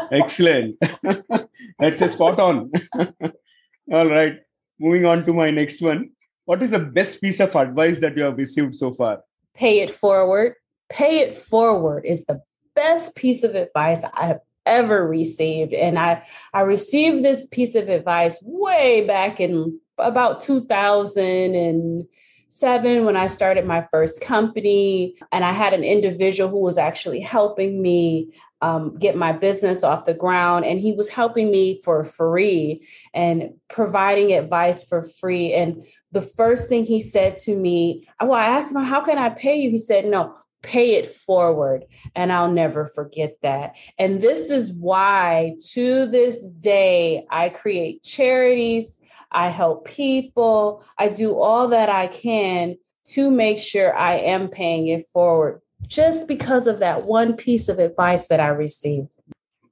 Excellent. 0.12 0.76
That's 1.78 2.00
a 2.00 2.08
spot 2.08 2.40
on. 2.40 2.72
All 3.92 4.08
right. 4.08 4.40
Moving 4.80 5.04
on 5.04 5.24
to 5.24 5.32
my 5.32 5.50
next 5.50 5.80
one 5.80 6.10
what 6.44 6.62
is 6.62 6.70
the 6.70 6.78
best 6.78 7.20
piece 7.20 7.40
of 7.40 7.54
advice 7.56 7.98
that 7.98 8.16
you 8.16 8.24
have 8.24 8.36
received 8.36 8.74
so 8.74 8.92
far? 8.92 9.20
Pay 9.54 9.80
it 9.80 9.90
forward. 9.90 10.54
Pay 10.88 11.20
it 11.20 11.36
forward 11.36 12.04
is 12.04 12.24
the 12.24 12.42
best 12.74 13.14
piece 13.14 13.44
of 13.44 13.54
advice 13.54 14.04
I 14.14 14.26
have 14.26 14.40
ever 14.66 15.06
received. 15.06 15.72
And 15.72 15.98
I, 15.98 16.22
I 16.52 16.62
received 16.62 17.24
this 17.24 17.46
piece 17.46 17.74
of 17.74 17.88
advice 17.88 18.38
way 18.42 19.06
back 19.06 19.40
in 19.40 19.80
about 19.98 20.40
2007 20.40 23.04
when 23.04 23.16
I 23.16 23.26
started 23.26 23.66
my 23.66 23.86
first 23.92 24.20
company. 24.20 25.16
And 25.32 25.44
I 25.44 25.52
had 25.52 25.74
an 25.74 25.84
individual 25.84 26.50
who 26.50 26.60
was 26.60 26.78
actually 26.78 27.20
helping 27.20 27.82
me 27.82 28.32
um, 28.62 28.96
get 28.96 29.16
my 29.16 29.32
business 29.32 29.82
off 29.82 30.06
the 30.06 30.14
ground. 30.14 30.64
And 30.64 30.80
he 30.80 30.92
was 30.92 31.10
helping 31.10 31.50
me 31.50 31.82
for 31.82 32.02
free 32.02 32.86
and 33.12 33.52
providing 33.68 34.32
advice 34.32 34.82
for 34.82 35.02
free. 35.02 35.52
And 35.52 35.84
the 36.14 36.22
first 36.22 36.68
thing 36.68 36.84
he 36.84 37.00
said 37.00 37.36
to 37.38 37.54
me, 37.54 38.08
well, 38.20 38.32
I 38.32 38.46
asked 38.46 38.74
him, 38.74 38.82
How 38.82 39.02
can 39.02 39.18
I 39.18 39.28
pay 39.28 39.56
you? 39.56 39.68
He 39.68 39.78
said, 39.78 40.06
No, 40.06 40.34
pay 40.62 40.94
it 40.94 41.10
forward. 41.10 41.84
And 42.14 42.32
I'll 42.32 42.50
never 42.50 42.86
forget 42.86 43.36
that. 43.42 43.74
And 43.98 44.22
this 44.22 44.50
is 44.50 44.72
why 44.72 45.56
to 45.72 46.06
this 46.06 46.42
day, 46.60 47.26
I 47.28 47.50
create 47.50 48.02
charities, 48.02 48.98
I 49.30 49.48
help 49.48 49.86
people, 49.86 50.84
I 50.96 51.08
do 51.08 51.38
all 51.38 51.68
that 51.68 51.90
I 51.90 52.06
can 52.06 52.78
to 53.08 53.30
make 53.30 53.58
sure 53.58 53.94
I 53.94 54.14
am 54.14 54.48
paying 54.48 54.88
it 54.88 55.06
forward 55.08 55.60
just 55.86 56.26
because 56.26 56.66
of 56.66 56.78
that 56.78 57.04
one 57.04 57.36
piece 57.36 57.68
of 57.68 57.78
advice 57.78 58.28
that 58.28 58.40
I 58.40 58.48
received. 58.48 59.08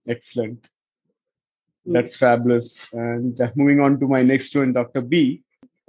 Excellent. 0.06 0.68
Mm. 1.86 1.92
That's 1.94 2.16
fabulous. 2.16 2.84
And 2.92 3.40
uh, 3.40 3.50
moving 3.54 3.80
on 3.80 3.98
to 4.00 4.08
my 4.08 4.22
next 4.22 4.54
one, 4.54 4.72
Dr. 4.72 5.00
Bee. 5.00 5.42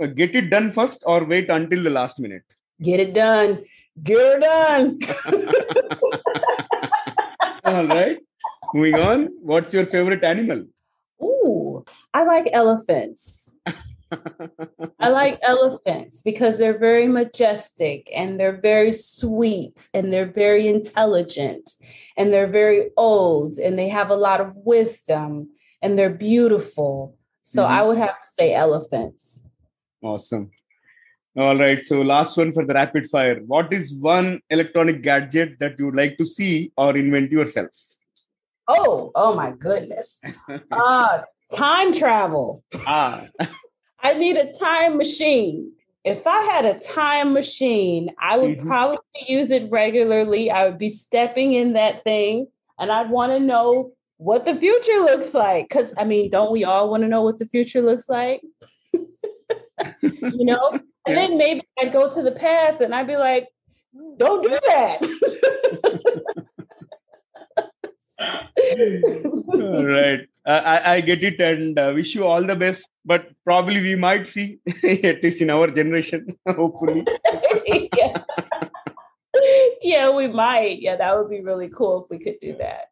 Uh, 0.03 0.07
get 0.07 0.35
it 0.35 0.49
done 0.49 0.69
first 0.69 1.01
or 1.05 1.23
wait 1.23 1.49
until 1.49 1.81
the 1.81 1.89
last 1.89 2.19
minute? 2.19 2.43
Get 2.81 2.99
it 2.99 3.13
done. 3.13 3.63
Get 4.01 4.17
it 4.19 4.41
done. 4.41 4.99
All 7.63 7.87
right. 7.87 8.19
Moving 8.73 8.95
on. 8.95 9.29
What's 9.41 9.73
your 9.73 9.85
favorite 9.85 10.23
animal? 10.25 10.65
Ooh, 11.21 11.85
I 12.13 12.23
like 12.23 12.49
elephants. 12.51 13.53
I 14.99 15.07
like 15.07 15.39
elephants 15.41 16.21
because 16.21 16.57
they're 16.57 16.77
very 16.77 17.07
majestic 17.07 18.09
and 18.13 18.37
they're 18.37 18.59
very 18.59 18.91
sweet 18.91 19.87
and 19.93 20.11
they're 20.11 20.31
very 20.31 20.67
intelligent 20.67 21.75
and 22.17 22.33
they're 22.33 22.47
very 22.61 22.89
old 22.97 23.57
and 23.57 23.79
they 23.79 23.87
have 23.87 24.09
a 24.09 24.15
lot 24.15 24.41
of 24.41 24.57
wisdom 24.57 25.49
and 25.81 25.97
they're 25.97 26.09
beautiful. 26.09 27.15
So 27.43 27.63
mm-hmm. 27.63 27.73
I 27.73 27.81
would 27.83 27.97
have 27.97 28.21
to 28.21 28.27
say 28.27 28.53
elephants. 28.53 29.43
Awesome. 30.03 30.51
All 31.35 31.57
right. 31.57 31.81
So 31.81 32.01
last 32.01 32.37
one 32.37 32.51
for 32.51 32.65
the 32.65 32.73
rapid 32.73 33.09
fire. 33.09 33.39
What 33.47 33.73
is 33.73 33.93
one 33.95 34.41
electronic 34.49 35.01
gadget 35.01 35.57
that 35.59 35.79
you 35.79 35.85
would 35.85 35.95
like 35.95 36.17
to 36.17 36.25
see 36.25 36.71
or 36.77 36.95
invent 36.95 37.31
yourself? 37.31 37.69
Oh, 38.67 39.11
oh 39.15 39.33
my 39.35 39.51
goodness. 39.51 40.21
Uh, 40.71 41.21
time 41.55 41.93
travel. 41.93 42.63
Ah. 42.85 43.27
I 44.01 44.13
need 44.13 44.37
a 44.37 44.51
time 44.53 44.97
machine. 44.97 45.71
If 46.03 46.27
I 46.27 46.41
had 46.43 46.65
a 46.65 46.79
time 46.79 47.33
machine, 47.33 48.09
I 48.19 48.37
would 48.37 48.57
Mhm. 48.59 48.67
probably 48.67 48.99
use 49.27 49.51
it 49.51 49.71
regularly. 49.71 50.51
I 50.51 50.65
would 50.67 50.77
be 50.77 50.89
stepping 50.89 51.53
in 51.53 51.73
that 51.73 52.03
thing 52.03 52.47
and 52.77 52.91
I'd 52.91 53.09
want 53.09 53.31
to 53.31 53.39
know 53.39 53.93
what 54.17 54.43
the 54.45 54.55
future 54.55 54.99
looks 54.99 55.33
like. 55.33 55.69
Because, 55.69 55.93
I 55.97 56.03
mean, 56.03 56.29
don't 56.29 56.51
we 56.51 56.63
all 56.65 56.89
want 56.89 57.03
to 57.03 57.09
know 57.09 57.21
what 57.23 57.39
the 57.39 57.45
future 57.47 57.81
looks 57.81 58.09
like? 58.09 58.41
you 60.01 60.45
know? 60.45 60.69
And 60.71 60.81
Yeah. 61.07 61.15
then 61.15 61.37
maybe 61.37 61.61
I'd 61.79 61.91
go 61.93 62.09
to 62.11 62.21
the 62.21 62.31
past 62.31 62.81
and 62.81 62.93
I'd 62.95 63.07
be 63.07 63.17
like, 63.17 63.47
don't 64.17 64.41
do 64.43 64.49
that. 64.49 64.99
All 69.53 69.85
right. 69.85 70.21
I, 70.45 70.51
I- 70.59 70.93
I 70.95 71.01
get 71.01 71.23
it 71.23 71.39
and 71.39 71.77
uh, 71.79 71.91
wish 71.95 72.15
you 72.15 72.25
all 72.25 72.43
the 72.45 72.55
best. 72.55 72.89
But 73.05 73.29
probably 73.43 73.81
we 73.81 73.95
might 73.95 74.27
see, 74.27 74.59
at 74.83 75.23
least 75.23 75.41
in 75.41 75.49
our 75.49 75.67
generation, 75.67 76.27
hopefully. 76.47 77.05
yeah. 77.97 78.23
yeah, 79.81 80.09
we 80.09 80.27
might. 80.27 80.81
Yeah, 80.81 80.95
that 80.97 81.17
would 81.17 81.29
be 81.29 81.41
really 81.41 81.69
cool 81.69 82.03
if 82.03 82.09
we 82.09 82.19
could 82.19 82.39
do 82.41 82.55
that. 82.57 82.89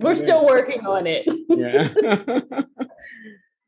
We're 0.00 0.14
still 0.16 0.44
working 0.44 0.86
on 0.86 1.06
it. 1.06 1.24
Yeah. 1.48 2.62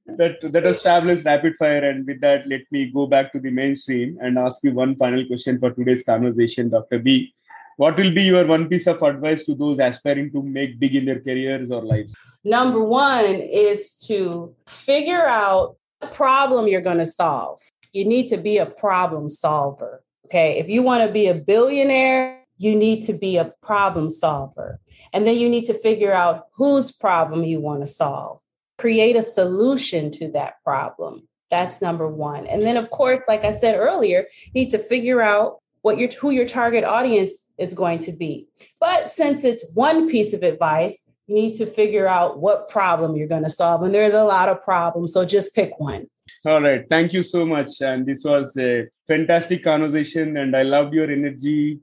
That 0.07 0.37
that 0.53 0.77
fabulous 0.77 1.25
rapid 1.25 1.57
fire. 1.59 1.89
And 1.91 2.07
with 2.07 2.21
that, 2.21 2.47
let 2.47 2.63
me 2.71 2.91
go 2.91 3.07
back 3.07 3.33
to 3.33 3.41
the 3.41 3.51
mainstream 3.51 4.19
and 4.21 4.39
ask 4.39 4.63
you 4.63 4.73
one 4.73 4.97
final 4.97 5.27
question 5.27 5.59
for 5.59 5.71
today's 5.71 6.05
conversation, 6.05 6.71
Dr. 6.71 7.01
Bee. 7.01 7.35
What 7.77 7.97
will 7.97 8.13
be 8.13 8.23
your 8.23 8.47
one 8.47 8.69
piece 8.69 8.87
of 8.87 9.03
advice 9.03 9.45
to 9.45 9.55
those 9.55 9.79
aspiring 9.79 10.31
to 10.33 10.43
make 10.43 10.79
big 10.79 10.95
in 10.95 11.05
their 11.05 11.21
careers 11.21 11.71
or 11.71 11.83
lives? 11.83 12.15
Number 12.45 12.83
one 12.83 13.25
is 13.25 13.99
to 14.07 14.55
figure 14.67 15.27
out 15.27 15.77
the 16.01 16.07
problem 16.07 16.69
you're 16.69 16.81
going 16.81 16.99
to 16.99 17.07
solve. 17.07 17.61
You 17.93 18.05
need 18.05 18.29
to 18.29 18.37
be 18.37 18.59
a 18.59 18.67
problem 18.67 19.29
solver. 19.29 20.03
Okay. 20.27 20.59
If 20.59 20.69
you 20.69 20.83
want 20.83 21.05
to 21.05 21.13
be 21.13 21.27
a 21.27 21.35
billionaire, 21.35 22.41
you 22.59 22.75
need 22.75 23.05
to 23.07 23.13
be 23.13 23.37
a 23.37 23.53
problem 23.63 24.09
solver. 24.11 24.81
And 25.13 25.27
then 25.27 25.37
you 25.37 25.49
need 25.49 25.65
to 25.67 25.75
figure 25.75 26.13
out 26.13 26.47
whose 26.55 26.91
problem 26.91 27.45
you 27.45 27.61
want 27.61 27.81
to 27.81 27.87
solve. 27.87 28.41
Create 28.79 29.17
a 29.17 29.23
solution 29.23 30.11
to 30.13 30.31
that 30.33 30.63
problem. 30.63 31.27
That's 31.51 31.81
number 31.81 32.09
one. 32.09 32.47
And 32.47 32.63
then, 32.63 32.77
of 32.77 32.91
course, 32.91 33.23
like 33.29 33.45
I 33.45 33.53
said 33.53 33.77
earlier, 33.77 34.27
you 34.47 34.53
need 34.65 34.71
to 34.71 34.79
figure 34.79 35.23
out 35.23 35.61
what 35.83 35.99
your 35.99 36.09
who 36.21 36.31
your 36.31 36.47
target 36.47 36.85
audience 36.85 37.47
is 37.59 37.73
going 37.73 38.01
to 38.01 38.13
be. 38.13 38.49
But 38.81 39.11
since 39.11 39.45
it's 39.45 39.65
one 39.75 40.09
piece 40.09 40.33
of 40.33 40.43
advice, 40.43 41.03
you 41.27 41.35
need 41.35 41.55
to 41.55 41.67
figure 41.67 42.07
out 42.07 42.41
what 42.41 42.69
problem 42.69 43.17
you're 43.17 43.29
going 43.29 43.45
to 43.45 43.51
solve. 43.51 43.83
And 43.83 43.95
there's 43.95 44.15
a 44.15 44.25
lot 44.25 44.49
of 44.49 44.63
problems. 44.63 45.13
So 45.13 45.25
just 45.25 45.55
pick 45.55 45.79
one. 45.79 46.07
All 46.45 46.61
right. 46.61 46.85
Thank 46.89 47.13
you 47.13 47.23
so 47.23 47.47
much. 47.47 47.81
And 47.81 48.07
this 48.07 48.25
was 48.25 48.57
a 48.59 48.87
fantastic 49.07 49.65
conversation. 49.65 50.37
And 50.37 50.57
I 50.57 50.63
loved 50.63 50.95
your 50.95 51.11
energy. 51.11 51.81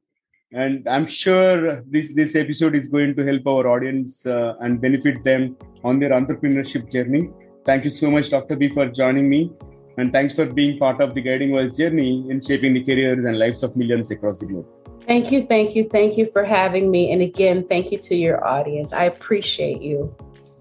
And 0.54 0.88
I'm 0.88 1.08
sure 1.08 1.82
this, 1.88 2.14
this 2.14 2.36
episode 2.36 2.76
is 2.76 2.88
going 2.88 3.16
to 3.16 3.26
help 3.26 3.48
our 3.48 3.68
audience 3.68 4.26
uh, 4.28 4.54
and 4.62 4.80
benefit 4.80 5.24
them 5.24 5.58
on 5.84 6.00
their 6.00 6.12
entrepreneurship 6.12 6.92
journey. 6.92 7.30
Thank 7.66 7.86
you 7.86 7.90
so 7.90 8.12
much, 8.12 8.30
Dr. 8.30 8.56
Bee, 8.56 8.70
for 8.70 8.88
joining 8.88 9.28
me. 9.28 9.52
And 9.98 10.12
thanks 10.12 10.36
for 10.36 10.46
being 10.46 10.78
part 10.78 11.02
of 11.02 11.16
the 11.16 11.22
Guiding 11.22 11.52
world 11.52 11.76
journey 11.76 12.30
in 12.30 12.40
shaping 12.40 12.76
the 12.76 12.84
careers 12.84 13.26
and 13.26 13.40
lives 13.40 13.64
of 13.64 13.76
millions 13.76 14.12
across 14.12 14.42
the 14.42 14.46
globe. 14.46 14.68
Thank 15.02 15.32
you, 15.32 15.46
thank 15.48 15.76
you, 15.76 15.90
thank 15.90 16.18
you 16.18 16.28
for 16.28 16.44
having 16.44 16.92
me. 16.92 17.12
And 17.12 17.22
again, 17.22 17.68
thank 17.68 17.92
you 17.92 17.98
to 17.98 18.16
your 18.16 18.46
audience. 18.48 18.94
I 18.94 19.06
appreciate 19.06 19.82
you. 19.82 20.16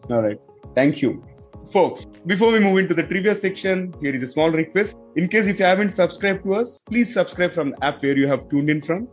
All 0.08 0.22
right. 0.22 0.40
Thank 0.74 1.02
you. 1.02 1.22
Folks, 1.70 2.06
before 2.26 2.50
we 2.52 2.60
move 2.60 2.78
into 2.78 2.94
the 2.94 3.02
trivia 3.02 3.34
section, 3.34 3.94
here 4.00 4.14
is 4.14 4.22
a 4.22 4.26
small 4.26 4.50
request. 4.50 4.96
In 5.16 5.28
case 5.28 5.46
if 5.46 5.58
you 5.58 5.66
haven't 5.66 5.90
subscribed 5.90 6.44
to 6.44 6.56
us, 6.56 6.80
please 6.86 7.12
subscribe 7.12 7.52
from 7.52 7.70
the 7.70 7.84
app 7.84 8.02
where 8.02 8.16
you 8.16 8.26
have 8.26 8.48
tuned 8.48 8.70
in 8.70 8.80
from. 8.80 9.08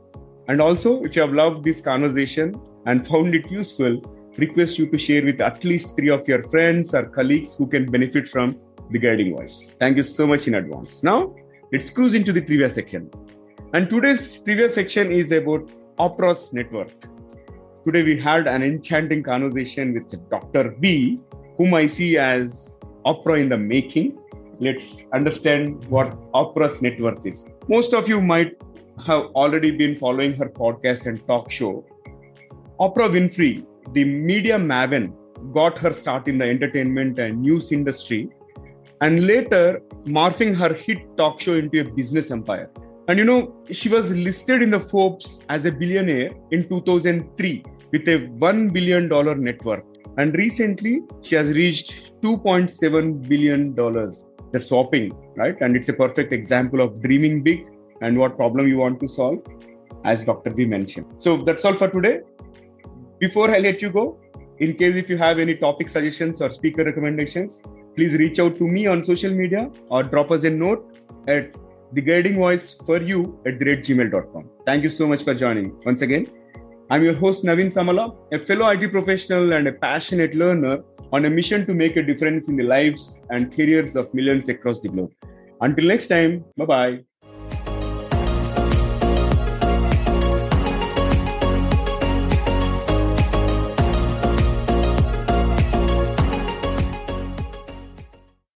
And 0.49 0.59
also, 0.61 1.03
if 1.03 1.15
you 1.15 1.21
have 1.21 1.31
loved 1.31 1.63
this 1.63 1.79
conversation 1.79 2.59
and 2.87 3.07
found 3.07 3.35
it 3.35 3.51
useful, 3.51 4.01
request 4.37 4.79
you 4.79 4.89
to 4.89 4.97
share 4.97 5.23
with 5.23 5.39
at 5.41 5.63
least 5.63 5.95
three 5.95 6.09
of 6.09 6.27
your 6.27 6.41
friends 6.49 6.95
or 6.95 7.05
colleagues 7.05 7.53
who 7.53 7.67
can 7.67 7.85
benefit 7.85 8.27
from 8.27 8.59
the 8.89 8.97
guiding 8.97 9.35
voice. 9.35 9.75
Thank 9.79 9.97
you 9.97 10.01
so 10.01 10.25
much 10.25 10.47
in 10.47 10.55
advance. 10.55 11.03
Now, 11.03 11.35
let's 11.71 11.91
cruise 11.91 12.15
into 12.15 12.33
the 12.33 12.41
trivia 12.41 12.67
section. 12.71 13.11
And 13.75 13.87
today's 13.87 14.39
trivia 14.43 14.71
section 14.71 15.11
is 15.11 15.31
about 15.31 15.69
Oprah's 15.99 16.51
net 16.51 16.71
worth. 16.71 16.97
Today 17.85 18.01
we 18.01 18.19
had 18.19 18.47
an 18.47 18.63
enchanting 18.63 19.21
conversation 19.21 19.93
with 19.93 20.29
Dr. 20.31 20.71
Bee, 20.79 21.19
whom 21.57 21.75
I 21.75 21.85
see 21.85 22.17
as 22.17 22.79
Oprah 23.05 23.39
in 23.39 23.49
the 23.49 23.57
making. 23.57 24.17
Let's 24.59 25.05
understand 25.13 25.85
what 25.89 26.09
Oprah's 26.31 26.81
net 26.81 26.99
worth 26.99 27.23
is. 27.23 27.45
Most 27.67 27.93
of 27.93 28.09
you 28.09 28.19
might 28.19 28.57
have 29.05 29.25
already 29.35 29.71
been 29.71 29.95
following 29.95 30.33
her 30.33 30.49
podcast 30.49 31.05
and 31.05 31.25
talk 31.27 31.49
show. 31.51 31.85
Oprah 32.79 33.09
Winfrey, 33.09 33.65
the 33.93 34.03
media 34.03 34.57
maven, 34.57 35.13
got 35.53 35.77
her 35.77 35.93
start 35.93 36.27
in 36.27 36.37
the 36.37 36.45
entertainment 36.45 37.17
and 37.19 37.41
news 37.41 37.71
industry 37.71 38.29
and 39.01 39.25
later 39.25 39.81
morphing 40.05 40.55
her 40.55 40.73
hit 40.73 40.99
talk 41.17 41.39
show 41.39 41.53
into 41.53 41.81
a 41.81 41.83
business 41.83 42.31
empire. 42.31 42.69
And 43.07 43.17
you 43.17 43.25
know, 43.25 43.55
she 43.71 43.89
was 43.89 44.11
listed 44.11 44.61
in 44.61 44.69
the 44.69 44.79
Forbes 44.79 45.41
as 45.49 45.65
a 45.65 45.71
billionaire 45.71 46.31
in 46.51 46.67
2003 46.67 47.63
with 47.91 48.07
a 48.07 48.27
$1 48.27 48.73
billion 48.73 49.43
net 49.43 49.63
worth. 49.65 49.83
And 50.17 50.35
recently, 50.35 51.01
she 51.21 51.35
has 51.35 51.49
reached 51.53 52.21
$2.7 52.21 53.27
billion. 53.27 53.73
That's 54.51 54.69
whopping, 54.69 55.13
right? 55.35 55.59
And 55.61 55.75
it's 55.75 55.89
a 55.89 55.93
perfect 55.93 56.33
example 56.33 56.81
of 56.81 57.01
dreaming 57.01 57.41
big 57.41 57.65
and 58.01 58.17
what 58.17 58.35
problem 58.35 58.67
you 58.67 58.77
want 58.77 58.99
to 59.01 59.07
solve, 59.07 59.39
as 60.05 60.23
Dr. 60.23 60.51
Bee 60.51 60.65
mentioned. 60.65 61.05
So 61.17 61.37
that's 61.37 61.65
all 61.65 61.75
for 61.75 61.89
today. 61.89 62.21
Before 63.19 63.51
I 63.51 63.59
let 63.59 63.81
you 63.81 63.89
go, 63.89 64.19
in 64.59 64.73
case 64.73 64.95
if 64.95 65.09
you 65.09 65.17
have 65.17 65.39
any 65.39 65.55
topic 65.55 65.89
suggestions 65.89 66.41
or 66.41 66.49
speaker 66.49 66.83
recommendations, 66.83 67.61
please 67.95 68.13
reach 68.13 68.39
out 68.39 68.55
to 68.55 68.63
me 68.63 68.87
on 68.87 69.03
social 69.03 69.31
media 69.31 69.69
or 69.89 70.03
drop 70.03 70.31
us 70.31 70.43
a 70.43 70.49
note 70.49 70.97
at 71.27 71.55
the 71.93 72.01
guiding 72.01 72.35
voice 72.35 72.75
for 72.85 73.01
you 73.01 73.39
at 73.45 73.59
gmail.com. 73.59 74.49
Thank 74.65 74.83
you 74.83 74.89
so 74.89 75.07
much 75.07 75.23
for 75.23 75.33
joining. 75.33 75.75
Once 75.85 76.01
again, 76.01 76.27
I'm 76.91 77.03
your 77.03 77.15
host 77.15 77.43
Naveen 77.43 77.71
Samala, 77.71 78.15
a 78.31 78.39
fellow 78.39 78.69
IT 78.69 78.91
professional 78.91 79.53
and 79.53 79.67
a 79.67 79.73
passionate 79.73 80.35
learner 80.35 80.83
on 81.11 81.25
a 81.25 81.29
mission 81.29 81.65
to 81.65 81.73
make 81.73 81.97
a 81.97 82.03
difference 82.03 82.47
in 82.47 82.55
the 82.55 82.63
lives 82.63 83.21
and 83.29 83.53
careers 83.55 83.95
of 83.95 84.13
millions 84.13 84.49
across 84.49 84.81
the 84.81 84.89
globe. 84.89 85.11
Until 85.61 85.85
next 85.85 86.07
time, 86.07 86.45
bye 86.57 86.65
bye. 86.65 87.08